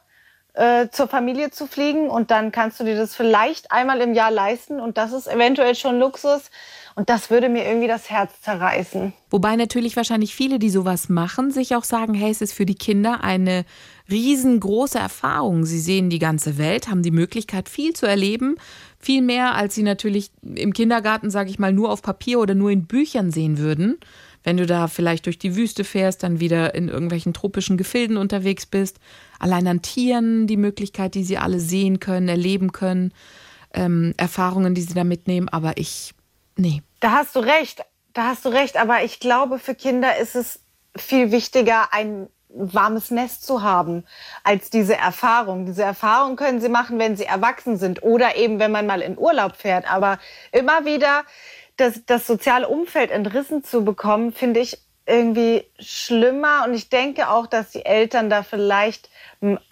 äh, 0.52 0.88
zur 0.90 1.08
Familie 1.08 1.50
zu 1.50 1.66
fliegen 1.66 2.08
und 2.10 2.30
dann 2.30 2.52
kannst 2.52 2.80
du 2.80 2.84
dir 2.84 2.96
das 2.96 3.14
vielleicht 3.14 3.72
einmal 3.72 4.00
im 4.00 4.14
Jahr 4.14 4.30
leisten 4.30 4.80
und 4.80 4.98
das 4.98 5.12
ist 5.12 5.28
eventuell 5.28 5.74
schon 5.74 5.98
Luxus 5.98 6.50
und 6.96 7.10
das 7.10 7.30
würde 7.30 7.50
mir 7.50 7.64
irgendwie 7.66 7.88
das 7.88 8.10
Herz 8.10 8.40
zerreißen. 8.40 9.12
Wobei 9.30 9.54
natürlich 9.56 9.96
wahrscheinlich 9.96 10.34
viele, 10.34 10.58
die 10.58 10.70
sowas 10.70 11.10
machen, 11.10 11.50
sich 11.50 11.76
auch 11.76 11.84
sagen, 11.84 12.14
hey, 12.14 12.30
es 12.30 12.40
ist 12.40 12.54
für 12.54 12.64
die 12.64 12.74
Kinder 12.74 13.22
eine 13.22 13.66
riesengroße 14.10 14.98
Erfahrung. 14.98 15.66
Sie 15.66 15.78
sehen 15.78 16.08
die 16.08 16.18
ganze 16.18 16.56
Welt, 16.56 16.88
haben 16.88 17.02
die 17.02 17.10
Möglichkeit, 17.10 17.68
viel 17.68 17.92
zu 17.92 18.06
erleben, 18.06 18.56
viel 18.98 19.20
mehr, 19.20 19.54
als 19.54 19.74
sie 19.74 19.82
natürlich 19.82 20.30
im 20.42 20.72
Kindergarten, 20.72 21.30
sage 21.30 21.50
ich 21.50 21.58
mal, 21.58 21.72
nur 21.72 21.90
auf 21.90 22.00
Papier 22.00 22.40
oder 22.40 22.54
nur 22.54 22.70
in 22.70 22.86
Büchern 22.86 23.30
sehen 23.30 23.58
würden. 23.58 23.98
Wenn 24.42 24.56
du 24.56 24.64
da 24.64 24.88
vielleicht 24.88 25.26
durch 25.26 25.38
die 25.38 25.54
Wüste 25.54 25.84
fährst, 25.84 26.22
dann 26.22 26.40
wieder 26.40 26.74
in 26.74 26.88
irgendwelchen 26.88 27.34
tropischen 27.34 27.76
Gefilden 27.76 28.16
unterwegs 28.16 28.64
bist, 28.64 29.00
allein 29.38 29.66
an 29.66 29.82
Tieren 29.82 30.46
die 30.46 30.56
Möglichkeit, 30.56 31.14
die 31.14 31.24
sie 31.24 31.36
alle 31.36 31.60
sehen 31.60 32.00
können, 32.00 32.28
erleben 32.28 32.72
können, 32.72 33.12
ähm, 33.74 34.14
Erfahrungen, 34.16 34.74
die 34.74 34.82
sie 34.82 34.94
da 34.94 35.04
mitnehmen. 35.04 35.48
Aber 35.48 35.76
ich, 35.76 36.14
nee, 36.56 36.82
Da 37.00 37.12
hast 37.12 37.36
du 37.36 37.40
recht, 37.40 37.84
da 38.12 38.28
hast 38.28 38.44
du 38.44 38.48
recht. 38.48 38.76
Aber 38.76 39.02
ich 39.04 39.20
glaube, 39.20 39.58
für 39.58 39.74
Kinder 39.74 40.16
ist 40.16 40.34
es 40.34 40.60
viel 40.96 41.30
wichtiger, 41.30 41.92
ein 41.92 42.28
warmes 42.48 43.10
Nest 43.10 43.44
zu 43.46 43.62
haben, 43.62 44.04
als 44.42 44.70
diese 44.70 44.96
Erfahrung. 44.96 45.66
Diese 45.66 45.82
Erfahrung 45.82 46.36
können 46.36 46.60
sie 46.60 46.68
machen, 46.68 46.98
wenn 46.98 47.16
sie 47.16 47.24
erwachsen 47.24 47.76
sind 47.76 48.02
oder 48.02 48.36
eben, 48.36 48.58
wenn 48.58 48.72
man 48.72 48.86
mal 48.86 49.02
in 49.02 49.18
Urlaub 49.18 49.56
fährt. 49.56 49.90
Aber 49.90 50.18
immer 50.52 50.84
wieder 50.84 51.24
das, 51.76 52.04
das 52.06 52.26
soziale 52.26 52.68
Umfeld 52.68 53.10
entrissen 53.10 53.62
zu 53.62 53.84
bekommen, 53.84 54.32
finde 54.32 54.60
ich 54.60 54.78
irgendwie 55.06 55.64
schlimmer. 55.78 56.64
Und 56.66 56.74
ich 56.74 56.88
denke 56.88 57.30
auch, 57.30 57.46
dass 57.46 57.70
die 57.70 57.84
Eltern 57.84 58.28
da 58.28 58.42
vielleicht 58.42 59.08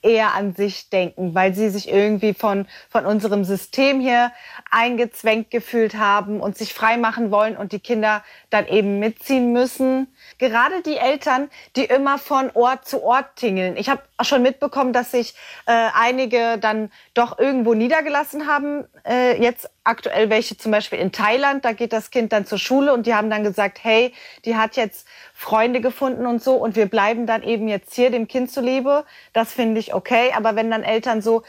eher 0.03 0.35
an 0.35 0.55
sich 0.55 0.91
denken, 0.91 1.35
weil 1.35 1.55
sie 1.55 1.71
sich 1.71 1.91
irgendwie 1.91 2.35
von, 2.35 2.67
von 2.89 3.07
unserem 3.07 3.45
System 3.45 4.01
hier 4.01 4.31
eingezwängt 4.71 5.51
gefühlt 5.51 5.97
haben 5.97 6.41
und 6.41 6.57
sich 6.57 6.75
frei 6.75 6.97
machen 6.97 7.31
wollen 7.31 7.57
und 7.57 7.73
die 7.73 7.81
Kinder 7.81 8.23
dann 8.51 8.67
eben 8.67 8.99
mitziehen 8.99 9.53
müssen. 9.53 10.07
Gerade 10.39 10.83
die 10.83 10.97
Eltern, 10.97 11.51
die 11.77 11.85
immer 11.85 12.19
von 12.19 12.51
Ort 12.55 12.87
zu 12.87 13.03
Ort 13.03 13.37
tingeln. 13.37 13.77
Ich 13.77 13.89
habe 13.89 14.03
schon 14.23 14.43
mitbekommen, 14.43 14.93
dass 14.93 15.13
sich 15.13 15.35
äh, 15.67 15.89
einige 15.95 16.59
dann 16.59 16.91
doch 17.15 17.39
irgendwo 17.39 17.75
niedergelassen 17.75 18.47
haben. 18.47 18.85
Äh, 19.07 19.41
jetzt 19.43 19.71
aktuell 19.85 20.31
welche 20.31 20.57
zum 20.57 20.73
Beispiel 20.73 20.99
in 20.99 21.13
Thailand, 21.13 21.65
da 21.65 21.73
geht 21.73 21.93
das 21.93 22.11
Kind 22.11 22.33
dann 22.33 22.47
zur 22.47 22.59
Schule 22.59 22.93
und 22.93 23.07
die 23.07 23.15
haben 23.15 23.31
dann 23.31 23.45
gesagt, 23.45 23.79
hey, 23.83 24.15
die 24.45 24.57
hat 24.57 24.77
jetzt 24.77 25.07
Freunde 25.35 25.81
gefunden 25.81 26.27
und 26.27 26.43
so 26.43 26.55
und 26.55 26.77
wir 26.77 26.87
bleiben 26.87 27.27
dann 27.27 27.43
eben 27.43 27.69
jetzt 27.69 27.95
hier 27.95 28.11
dem 28.11 28.29
Kind 28.29 28.51
zuliebe. 28.51 29.05
Das 29.33 29.53
finde 29.53 29.81
ich 29.81 29.95
okay. 29.95 30.33
Aber 30.35 30.57
wenn 30.57 30.71
dann 30.71 30.83
Eltern 30.83 31.23
so 31.23 31.43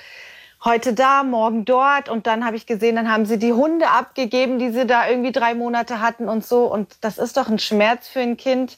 heute 0.66 0.94
da, 0.94 1.24
morgen 1.24 1.64
dort 1.64 2.10
und 2.10 2.26
dann 2.28 2.44
habe 2.44 2.58
ich 2.58 2.66
gesehen, 2.66 2.96
dann 2.96 3.10
haben 3.10 3.26
sie 3.26 3.38
die 3.38 3.54
Hunde 3.54 3.90
abgegeben, 3.90 4.58
die 4.58 4.72
sie 4.72 4.88
da 4.88 5.08
irgendwie 5.08 5.32
drei 5.32 5.54
Monate 5.54 6.02
hatten 6.02 6.28
und 6.28 6.44
so 6.44 6.66
und 6.66 6.98
das 7.02 7.20
ist 7.20 7.38
doch 7.38 7.48
ein 7.48 7.60
Schmerz 7.60 8.08
für 8.08 8.20
ein 8.20 8.36
Kind, 8.36 8.78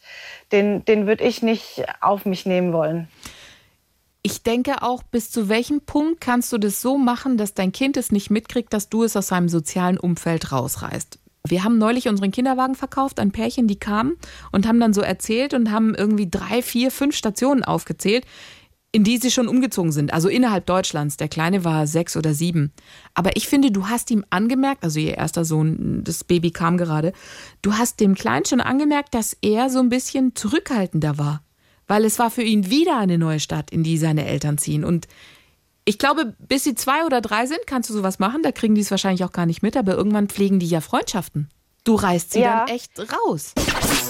den, 0.51 0.83
den 0.85 1.07
würde 1.07 1.23
ich 1.23 1.41
nicht 1.41 1.85
auf 2.01 2.25
mich 2.25 2.45
nehmen 2.45 2.73
wollen. 2.73 3.07
Ich 4.21 4.43
denke 4.43 4.81
auch, 4.81 5.03
bis 5.03 5.31
zu 5.31 5.47
welchem 5.47 5.79
Punkt 5.79 6.19
kannst 6.19 6.51
du 6.51 6.57
das 6.57 6.81
so 6.81 6.97
machen, 6.97 7.37
dass 7.37 7.53
dein 7.53 7.71
Kind 7.71 7.95
es 7.95 8.11
nicht 8.11 8.29
mitkriegt, 8.29 8.73
dass 8.73 8.89
du 8.89 9.03
es 9.03 9.15
aus 9.15 9.27
seinem 9.27 9.47
sozialen 9.47 9.97
Umfeld 9.97 10.51
rausreißt. 10.51 11.19
Wir 11.49 11.63
haben 11.63 11.77
neulich 11.77 12.09
unseren 12.09 12.31
Kinderwagen 12.31 12.75
verkauft 12.75 13.21
an 13.21 13.31
Pärchen, 13.31 13.67
die 13.67 13.79
kamen 13.79 14.17
und 14.51 14.67
haben 14.67 14.81
dann 14.81 14.93
so 14.93 15.01
erzählt 15.01 15.53
und 15.53 15.71
haben 15.71 15.95
irgendwie 15.95 16.29
drei, 16.29 16.61
vier, 16.61 16.91
fünf 16.91 17.15
Stationen 17.15 17.63
aufgezählt, 17.63 18.25
in 18.91 19.03
die 19.03 19.17
sie 19.17 19.31
schon 19.31 19.47
umgezogen 19.47 19.91
sind, 19.91 20.13
also 20.13 20.29
innerhalb 20.29 20.65
Deutschlands. 20.65 21.17
Der 21.17 21.27
Kleine 21.27 21.63
war 21.63 21.87
sechs 21.87 22.15
oder 22.15 22.33
sieben. 22.33 22.71
Aber 23.13 23.35
ich 23.35 23.47
finde, 23.47 23.71
du 23.71 23.87
hast 23.87 24.09
ihm 24.11 24.23
angemerkt, 24.29 24.83
also 24.83 24.99
ihr 24.99 25.17
erster 25.17 25.45
Sohn, 25.45 26.03
das 26.03 26.23
Baby 26.23 26.51
kam 26.51 26.77
gerade, 26.77 27.13
du 27.61 27.73
hast 27.73 27.99
dem 27.99 28.15
Kleinen 28.15 28.45
schon 28.45 28.61
angemerkt, 28.61 29.13
dass 29.13 29.37
er 29.41 29.69
so 29.69 29.79
ein 29.79 29.89
bisschen 29.89 30.35
zurückhaltender 30.35 31.17
war. 31.17 31.41
Weil 31.85 32.05
es 32.05 32.17
war 32.19 32.31
für 32.31 32.41
ihn 32.43 32.69
wieder 32.69 32.97
eine 32.97 33.17
neue 33.17 33.39
Stadt, 33.39 33.71
in 33.71 33.83
die 33.83 33.97
seine 33.97 34.25
Eltern 34.25 34.57
ziehen. 34.57 34.83
Und 34.83 35.07
ich 35.85 35.99
glaube, 35.99 36.35
bis 36.39 36.63
sie 36.65 36.75
zwei 36.75 37.05
oder 37.05 37.21
drei 37.21 37.45
sind, 37.45 37.61
kannst 37.65 37.89
du 37.89 37.93
sowas 37.93 38.19
machen. 38.19 38.41
Da 38.43 38.51
kriegen 38.51 38.75
die 38.75 38.81
es 38.81 38.91
wahrscheinlich 38.91 39.23
auch 39.23 39.31
gar 39.31 39.45
nicht 39.45 39.61
mit, 39.63 39.77
aber 39.77 39.93
irgendwann 39.95 40.27
pflegen 40.27 40.59
die 40.59 40.67
ja 40.67 40.81
Freundschaften. 40.81 41.49
Du 41.85 41.95
reißt 41.95 42.33
sie 42.33 42.41
Ja. 42.41 42.65
dann 42.65 42.75
echt 42.75 42.91
raus. 42.99 43.53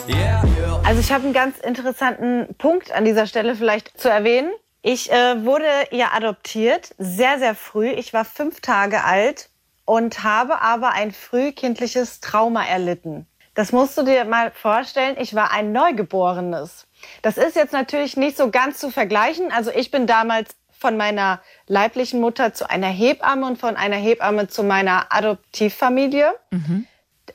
Yeah. 0.10 0.42
Also 0.84 1.02
ich 1.02 1.12
habe 1.12 1.26
einen 1.26 1.34
ganz 1.34 1.60
interessanten 1.60 2.56
Punkt 2.58 2.92
an 2.92 3.06
dieser 3.06 3.28
Stelle 3.28 3.56
vielleicht 3.56 4.00
zu 4.00 4.10
erwähnen. 4.10 4.50
Ich 4.88 5.12
äh, 5.12 5.44
wurde 5.44 5.68
ja 5.92 6.12
adoptiert, 6.14 6.96
sehr, 6.98 7.40
sehr 7.40 7.56
früh. 7.56 7.90
Ich 7.90 8.14
war 8.14 8.24
fünf 8.24 8.62
Tage 8.62 9.04
alt 9.04 9.50
und 9.84 10.24
habe 10.24 10.62
aber 10.62 10.94
ein 10.94 11.12
frühkindliches 11.12 12.22
Trauma 12.22 12.66
erlitten. 12.66 13.28
Das 13.54 13.74
musst 13.74 13.98
du 13.98 14.04
dir 14.04 14.24
mal 14.24 14.50
vorstellen. 14.52 15.18
Ich 15.20 15.36
war 15.36 15.52
ein 15.52 15.74
Neugeborenes. 15.74 16.88
Das 17.22 17.38
ist 17.38 17.58
jetzt 17.58 17.74
natürlich 17.74 18.16
nicht 18.16 18.38
so 18.38 18.50
ganz 18.50 18.80
zu 18.80 18.90
vergleichen. 18.90 19.52
Also 19.52 19.72
ich 19.72 19.92
bin 19.92 20.08
damals 20.08 20.56
von 20.72 20.96
meiner 20.96 21.42
leiblichen 21.66 22.22
Mutter 22.22 22.54
zu 22.54 22.70
einer 22.70 22.88
Hebamme 22.88 23.46
und 23.46 23.58
von 23.58 23.76
einer 23.76 23.98
Hebamme 23.98 24.48
zu 24.48 24.64
meiner 24.64 25.08
Adoptivfamilie. 25.12 26.34
Mhm. 26.52 26.88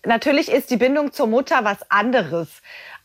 Natürlich 0.07 0.51
ist 0.51 0.71
die 0.71 0.79
Bindung 0.79 1.13
zur 1.13 1.27
Mutter 1.27 1.65
was 1.65 1.91
anderes. 1.91 2.49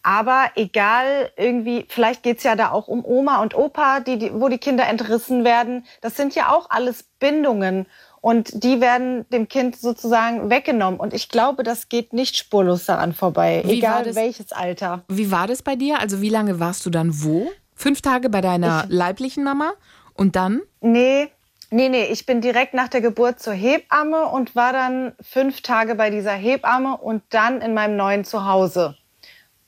Aber 0.07 0.51
egal, 0.55 1.31
irgendwie, 1.35 1.85
vielleicht 1.89 2.23
geht's 2.23 2.43
ja 2.43 2.55
da 2.55 2.71
auch 2.71 2.87
um 2.87 3.03
Oma 3.03 3.41
und 3.41 3.55
Opa, 3.55 3.99
die, 3.99 4.17
die, 4.17 4.31
wo 4.33 4.47
die 4.47 4.57
Kinder 4.57 4.87
entrissen 4.87 5.43
werden. 5.43 5.85
Das 5.99 6.15
sind 6.15 6.33
ja 6.33 6.53
auch 6.53 6.69
alles 6.69 7.03
Bindungen. 7.19 7.87
Und 8.21 8.63
die 8.63 8.79
werden 8.79 9.25
dem 9.31 9.49
Kind 9.49 9.75
sozusagen 9.75 10.49
weggenommen. 10.49 10.97
Und 10.97 11.13
ich 11.13 11.27
glaube, 11.27 11.63
das 11.63 11.89
geht 11.89 12.13
nicht 12.13 12.37
spurlos 12.37 12.85
daran 12.85 13.13
vorbei, 13.13 13.63
wie 13.65 13.79
egal 13.79 14.05
das, 14.05 14.15
welches 14.15 14.53
Alter. 14.53 15.03
Wie 15.09 15.29
war 15.29 15.45
das 15.45 15.61
bei 15.61 15.75
dir? 15.75 15.99
Also 15.99 16.21
wie 16.21 16.29
lange 16.29 16.57
warst 16.61 16.85
du 16.85 16.89
dann 16.89 17.21
wo? 17.21 17.51
Fünf 17.75 17.99
Tage 17.99 18.29
bei 18.29 18.39
deiner 18.39 18.85
ich, 18.85 18.95
leiblichen 18.95 19.43
Mama 19.43 19.73
und 20.13 20.37
dann? 20.37 20.61
Nee, 20.79 21.27
nee, 21.69 21.89
nee. 21.89 22.05
Ich 22.05 22.25
bin 22.25 22.39
direkt 22.39 22.73
nach 22.73 22.87
der 22.87 23.01
Geburt 23.01 23.41
zur 23.41 23.51
Hebamme 23.51 24.27
und 24.27 24.55
war 24.55 24.71
dann 24.71 25.11
fünf 25.19 25.59
Tage 25.63 25.95
bei 25.95 26.09
dieser 26.09 26.31
Hebamme 26.31 26.95
und 26.95 27.23
dann 27.31 27.59
in 27.59 27.73
meinem 27.73 27.97
neuen 27.97 28.23
Zuhause, 28.23 28.95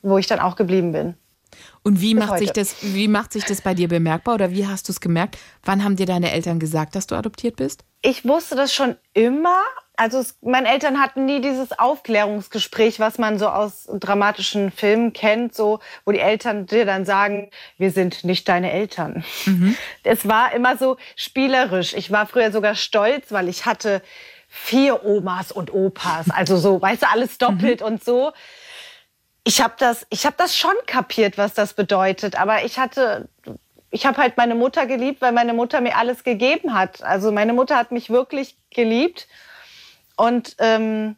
wo 0.01 0.17
ich 0.17 0.27
dann 0.27 0.39
auch 0.39 0.55
geblieben 0.55 0.91
bin. 0.91 1.15
Und 1.83 2.01
wie 2.01 2.13
macht, 2.13 2.37
sich 2.39 2.51
das, 2.51 2.75
wie 2.81 3.07
macht 3.07 3.33
sich 3.33 3.45
das 3.45 3.61
bei 3.61 3.73
dir 3.73 3.87
bemerkbar 3.87 4.35
oder 4.35 4.51
wie 4.51 4.67
hast 4.67 4.87
du 4.87 4.91
es 4.91 4.99
gemerkt? 4.99 5.37
Wann 5.63 5.83
haben 5.83 5.95
dir 5.95 6.05
deine 6.05 6.31
Eltern 6.31 6.59
gesagt, 6.59 6.95
dass 6.95 7.07
du 7.07 7.15
adoptiert 7.15 7.55
bist? 7.55 7.83
Ich 8.01 8.25
wusste 8.25 8.55
das 8.55 8.73
schon 8.73 8.95
immer. 9.13 9.61
Also 9.95 10.19
es, 10.19 10.37
meine 10.41 10.69
Eltern 10.69 10.99
hatten 11.01 11.25
nie 11.25 11.41
dieses 11.41 11.77
Aufklärungsgespräch, 11.77 12.99
was 12.99 13.17
man 13.17 13.39
so 13.39 13.47
aus 13.47 13.89
dramatischen 13.91 14.71
Filmen 14.71 15.13
kennt, 15.13 15.55
so 15.55 15.79
wo 16.05 16.11
die 16.11 16.19
Eltern 16.19 16.67
dir 16.67 16.85
dann 16.85 17.05
sagen, 17.05 17.49
wir 17.77 17.91
sind 17.91 18.23
nicht 18.23 18.47
deine 18.47 18.71
Eltern. 18.71 19.23
Mhm. 19.45 19.75
Es 20.03 20.27
war 20.27 20.53
immer 20.53 20.77
so 20.77 20.97
spielerisch. 21.15 21.93
Ich 21.93 22.11
war 22.11 22.25
früher 22.27 22.51
sogar 22.51 22.75
stolz, 22.75 23.31
weil 23.31 23.49
ich 23.49 23.65
hatte 23.65 24.01
vier 24.47 25.05
Omas 25.05 25.51
und 25.51 25.71
Opas, 25.71 26.29
also 26.31 26.57
so, 26.57 26.81
weißt 26.81 27.03
du, 27.03 27.09
alles 27.09 27.37
doppelt 27.37 27.81
mhm. 27.81 27.87
und 27.87 28.03
so 28.03 28.31
ich 29.49 29.61
habe 29.63 29.73
das, 29.79 30.05
ich 30.11 30.27
habe 30.27 30.35
das 30.37 30.55
schon 30.55 30.75
kapiert, 30.85 31.39
was 31.39 31.55
das 31.55 31.73
bedeutet. 31.73 32.39
Aber 32.39 32.63
ich 32.65 32.77
hatte, 32.77 33.29
ich 33.89 34.05
habe 34.05 34.19
halt 34.19 34.37
meine 34.37 34.53
Mutter 34.53 34.85
geliebt, 34.85 35.21
weil 35.21 35.31
meine 35.31 35.53
Mutter 35.53 35.81
mir 35.81 35.97
alles 35.97 36.23
gegeben 36.23 36.75
hat. 36.75 37.01
Also 37.01 37.31
meine 37.31 37.53
Mutter 37.53 37.75
hat 37.75 37.91
mich 37.91 38.11
wirklich 38.11 38.57
geliebt 38.69 39.27
und 40.17 40.55
ähm, 40.59 41.15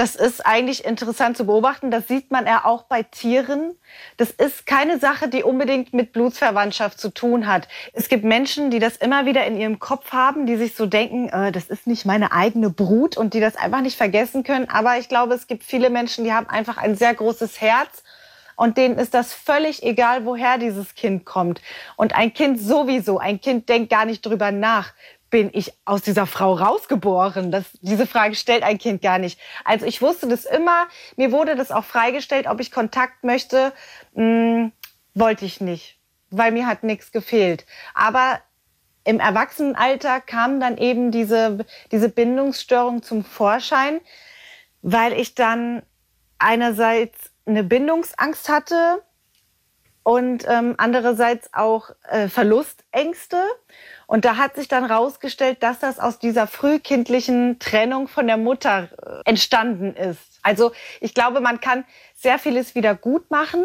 das 0.00 0.16
ist 0.16 0.46
eigentlich 0.46 0.86
interessant 0.86 1.36
zu 1.36 1.44
beobachten. 1.44 1.90
Das 1.90 2.08
sieht 2.08 2.30
man 2.30 2.46
ja 2.46 2.64
auch 2.64 2.84
bei 2.84 3.02
Tieren. 3.02 3.74
Das 4.16 4.30
ist 4.30 4.64
keine 4.64 4.98
Sache, 4.98 5.28
die 5.28 5.42
unbedingt 5.42 5.92
mit 5.92 6.14
Blutsverwandtschaft 6.14 6.98
zu 6.98 7.10
tun 7.10 7.46
hat. 7.46 7.68
Es 7.92 8.08
gibt 8.08 8.24
Menschen, 8.24 8.70
die 8.70 8.78
das 8.78 8.96
immer 8.96 9.26
wieder 9.26 9.44
in 9.44 9.60
ihrem 9.60 9.78
Kopf 9.78 10.12
haben, 10.12 10.46
die 10.46 10.56
sich 10.56 10.74
so 10.74 10.86
denken, 10.86 11.28
äh, 11.28 11.52
das 11.52 11.64
ist 11.64 11.86
nicht 11.86 12.06
meine 12.06 12.32
eigene 12.32 12.70
Brut 12.70 13.18
und 13.18 13.34
die 13.34 13.40
das 13.40 13.56
einfach 13.56 13.82
nicht 13.82 13.98
vergessen 13.98 14.42
können. 14.42 14.70
Aber 14.70 14.96
ich 14.96 15.10
glaube, 15.10 15.34
es 15.34 15.46
gibt 15.46 15.64
viele 15.64 15.90
Menschen, 15.90 16.24
die 16.24 16.32
haben 16.32 16.48
einfach 16.48 16.78
ein 16.78 16.96
sehr 16.96 17.12
großes 17.12 17.60
Herz 17.60 18.02
und 18.56 18.78
denen 18.78 18.96
ist 18.96 19.12
das 19.12 19.34
völlig 19.34 19.82
egal, 19.82 20.24
woher 20.24 20.56
dieses 20.56 20.94
Kind 20.94 21.26
kommt. 21.26 21.60
Und 21.96 22.14
ein 22.14 22.32
Kind 22.32 22.58
sowieso, 22.58 23.18
ein 23.18 23.38
Kind 23.42 23.68
denkt 23.68 23.90
gar 23.90 24.06
nicht 24.06 24.24
drüber 24.24 24.50
nach, 24.50 24.94
bin 25.30 25.50
ich 25.52 25.72
aus 25.84 26.02
dieser 26.02 26.26
Frau 26.26 26.54
rausgeboren? 26.54 27.50
Das, 27.50 27.64
diese 27.80 28.06
Frage 28.06 28.34
stellt 28.34 28.62
ein 28.62 28.78
Kind 28.78 29.00
gar 29.00 29.18
nicht. 29.18 29.38
Also 29.64 29.86
ich 29.86 30.02
wusste 30.02 30.28
das 30.28 30.44
immer. 30.44 30.86
Mir 31.16 31.32
wurde 31.32 31.56
das 31.56 31.70
auch 31.70 31.84
freigestellt, 31.84 32.46
ob 32.46 32.60
ich 32.60 32.72
Kontakt 32.72 33.24
möchte. 33.24 33.72
Hm, 34.14 34.72
wollte 35.14 35.44
ich 35.44 35.60
nicht, 35.60 35.98
weil 36.30 36.52
mir 36.52 36.66
hat 36.66 36.82
nichts 36.82 37.12
gefehlt. 37.12 37.64
Aber 37.94 38.40
im 39.04 39.18
Erwachsenenalter 39.18 40.20
kam 40.20 40.60
dann 40.60 40.76
eben 40.76 41.10
diese, 41.10 41.64
diese 41.90 42.08
Bindungsstörung 42.08 43.02
zum 43.02 43.24
Vorschein, 43.24 44.00
weil 44.82 45.12
ich 45.12 45.34
dann 45.34 45.82
einerseits 46.38 47.30
eine 47.46 47.64
Bindungsangst 47.64 48.48
hatte 48.48 49.02
und 50.02 50.46
ähm, 50.48 50.74
andererseits 50.78 51.52
auch 51.52 51.90
äh, 52.08 52.28
Verlustängste. 52.28 53.42
Und 54.10 54.24
da 54.24 54.36
hat 54.38 54.56
sich 54.56 54.66
dann 54.66 54.84
rausgestellt, 54.84 55.62
dass 55.62 55.78
das 55.78 56.00
aus 56.00 56.18
dieser 56.18 56.48
frühkindlichen 56.48 57.60
Trennung 57.60 58.08
von 58.08 58.26
der 58.26 58.38
Mutter 58.38 58.88
äh, 59.00 59.20
entstanden 59.24 59.94
ist. 59.94 60.18
Also 60.42 60.72
ich 61.00 61.14
glaube, 61.14 61.40
man 61.40 61.60
kann 61.60 61.84
sehr 62.16 62.40
vieles 62.40 62.74
wieder 62.74 62.96
gut 62.96 63.30
machen. 63.30 63.64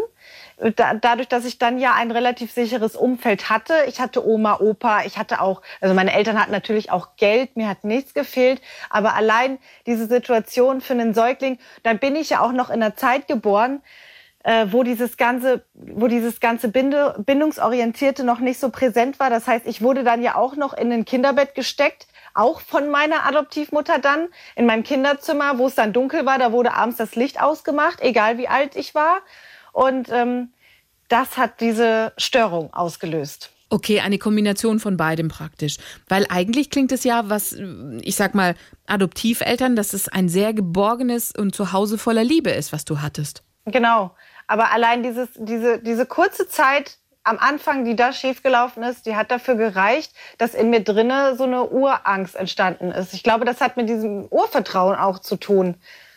Da, 0.76 0.94
dadurch, 0.94 1.30
dass 1.30 1.46
ich 1.46 1.58
dann 1.58 1.80
ja 1.80 1.96
ein 1.96 2.12
relativ 2.12 2.52
sicheres 2.52 2.96
Umfeld 2.96 3.50
hatte. 3.50 3.74
Ich 3.88 4.00
hatte 4.00 4.24
Oma, 4.24 4.60
Opa, 4.60 5.04
ich 5.06 5.18
hatte 5.18 5.42
auch, 5.42 5.64
also 5.82 5.96
meine 5.96 6.14
Eltern 6.14 6.40
hatten 6.40 6.52
natürlich 6.52 6.92
auch 6.92 7.16
Geld, 7.18 7.58
mir 7.58 7.68
hat 7.68 7.84
nichts 7.84 8.14
gefehlt. 8.14 8.62
Aber 8.92 9.16
allein 9.16 9.58
diese 9.88 10.06
Situation 10.06 10.80
für 10.80 10.94
einen 10.94 11.16
Säugling, 11.16 11.58
dann 11.82 11.98
bin 11.98 12.16
ich 12.16 12.30
ja 12.30 12.42
auch 12.42 12.52
noch 12.52 12.70
in 12.70 12.84
einer 12.84 12.96
Zeit 12.96 13.28
geboren, 13.28 13.82
äh, 14.46 14.68
wo 14.70 14.84
dieses 14.84 15.18
ganze, 15.18 15.66
wo 15.74 16.08
dieses 16.08 16.40
ganze 16.40 16.68
Binde, 16.70 17.16
bindungsorientierte 17.26 18.24
noch 18.24 18.40
nicht 18.40 18.60
so 18.60 18.70
präsent 18.70 19.20
war. 19.20 19.32
Das 19.32 19.48
heißt, 19.48 19.66
ich 19.66 19.82
wurde 19.82 20.04
dann 20.04 20.22
ja 20.22 20.36
auch 20.36 20.56
noch 20.56 20.74
in 20.74 20.92
ein 20.92 21.04
Kinderbett 21.04 21.56
gesteckt, 21.56 22.08
auch 22.36 22.62
von 22.62 22.90
meiner 22.92 23.26
Adoptivmutter 23.26 23.98
dann 23.98 24.28
in 24.56 24.68
meinem 24.68 24.84
Kinderzimmer, 24.84 25.58
wo 25.58 25.66
es 25.66 25.74
dann 25.74 25.94
dunkel 25.94 26.28
war. 26.28 26.38
Da 26.38 26.52
wurde 26.52 26.74
abends 26.76 26.98
das 26.98 27.16
Licht 27.16 27.42
ausgemacht, 27.42 28.02
egal 28.02 28.38
wie 28.38 28.48
alt 28.48 28.76
ich 28.76 28.94
war. 28.94 29.22
Und 29.74 30.10
ähm, 30.12 30.54
das 31.08 31.38
hat 31.38 31.60
diese 31.60 32.14
Störung 32.18 32.72
ausgelöst. 32.72 33.50
Okay, 33.70 34.02
eine 34.02 34.20
Kombination 34.20 34.80
von 34.80 34.96
beidem 34.96 35.28
praktisch. 35.28 35.78
Weil 36.08 36.28
eigentlich 36.30 36.70
klingt 36.70 36.92
es 36.92 37.04
ja, 37.04 37.30
was, 37.30 37.58
ich 38.02 38.16
sag 38.16 38.36
mal, 38.36 38.54
Adoptiveltern, 38.86 39.76
dass 39.76 39.94
es 39.94 40.08
ein 40.08 40.30
sehr 40.30 40.54
geborgenes 40.54 41.34
und 41.36 41.56
Zuhause 41.56 41.98
voller 41.98 42.24
Liebe 42.24 42.52
ist, 42.52 42.72
was 42.72 42.86
du 42.86 43.02
hattest. 43.02 43.42
Genau. 43.66 44.16
Aber 44.48 44.72
allein 44.72 45.04
dieses, 45.04 45.30
diese, 45.36 45.80
diese 45.80 46.06
kurze 46.06 46.48
Zeit 46.48 46.98
am 47.24 47.40
Anfang, 47.40 47.86
die 47.86 47.96
da 47.96 48.14
schiefgelaufen 48.14 48.84
ist, 48.84 49.08
die 49.08 49.16
hat 49.16 49.32
dafür 49.32 49.56
gereicht, 49.56 50.14
dass 50.38 50.54
in 50.54 50.70
mir 50.70 50.84
drinne 50.84 51.36
so 51.36 51.44
eine 51.44 51.70
Urangst 51.70 52.36
entstanden 52.36 52.92
ist. 52.92 53.14
Ich 53.14 53.24
glaube, 53.24 53.46
das 53.46 53.62
hat 53.62 53.78
mit 53.78 53.90
diesem 53.90 54.28
Urvertrauen 54.30 54.96
auch 54.96 55.18
zu 55.18 55.36
tun, 55.36 55.76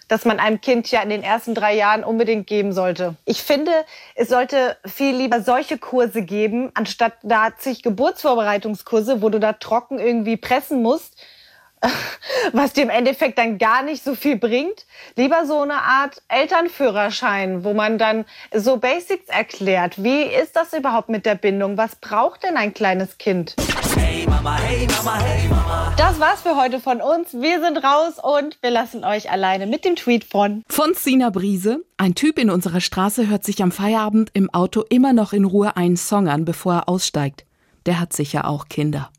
dass 0.08 0.26
man 0.26 0.38
einem 0.38 0.60
Kind 0.60 0.90
ja 0.90 1.00
in 1.00 1.08
den 1.08 1.22
ersten 1.22 1.54
drei 1.54 1.74
Jahren 1.74 2.04
unbedingt 2.04 2.46
geben 2.46 2.72
sollte. 2.72 3.16
Ich 3.24 3.42
finde, 3.42 3.72
es 4.14 4.28
sollte 4.28 4.76
viel 4.84 5.16
lieber 5.16 5.40
solche 5.40 5.78
Kurse 5.78 6.22
geben, 6.22 6.70
anstatt 6.74 7.14
da 7.22 7.56
zig 7.56 7.82
Geburtsvorbereitungskurse, 7.82 9.22
wo 9.22 9.30
du 9.30 9.40
da 9.40 9.54
trocken 9.54 9.98
irgendwie 9.98 10.36
pressen 10.36 10.82
musst 10.82 11.18
was 12.52 12.72
dir 12.72 12.82
im 12.82 12.90
Endeffekt 12.90 13.38
dann 13.38 13.58
gar 13.58 13.82
nicht 13.82 14.02
so 14.02 14.14
viel 14.14 14.36
bringt. 14.36 14.86
Lieber 15.16 15.46
so 15.46 15.60
eine 15.60 15.82
Art 15.82 16.22
Elternführerschein, 16.28 17.64
wo 17.64 17.74
man 17.74 17.98
dann 17.98 18.24
so 18.54 18.76
Basics 18.78 19.28
erklärt. 19.28 20.02
Wie 20.02 20.22
ist 20.22 20.56
das 20.56 20.72
überhaupt 20.72 21.08
mit 21.08 21.26
der 21.26 21.34
Bindung? 21.34 21.76
Was 21.76 21.96
braucht 21.96 22.44
denn 22.44 22.56
ein 22.56 22.74
kleines 22.74 23.18
Kind? 23.18 23.54
Hey 23.96 24.26
Mama, 24.26 24.56
hey 24.58 24.86
Mama, 24.86 25.18
hey 25.20 25.48
Mama. 25.48 25.94
Das 25.96 26.20
war's 26.20 26.42
für 26.42 26.56
heute 26.56 26.80
von 26.80 27.00
uns. 27.00 27.34
Wir 27.34 27.60
sind 27.60 27.78
raus 27.78 28.14
und 28.22 28.58
wir 28.62 28.70
lassen 28.70 29.04
euch 29.04 29.30
alleine 29.30 29.66
mit 29.66 29.84
dem 29.84 29.96
Tweet 29.96 30.24
von 30.24 30.62
von 30.68 30.94
Sina 30.94 31.30
Brise. 31.30 31.84
Ein 31.96 32.14
Typ 32.14 32.38
in 32.38 32.50
unserer 32.50 32.80
Straße 32.80 33.28
hört 33.28 33.44
sich 33.44 33.62
am 33.62 33.72
Feierabend 33.72 34.30
im 34.32 34.52
Auto 34.52 34.84
immer 34.88 35.12
noch 35.12 35.32
in 35.32 35.44
Ruhe 35.44 35.76
einen 35.76 35.96
Song 35.96 36.28
an, 36.28 36.44
bevor 36.44 36.74
er 36.74 36.88
aussteigt. 36.88 37.44
Der 37.86 38.00
hat 38.00 38.12
sicher 38.12 38.46
auch 38.46 38.68
Kinder. 38.68 39.10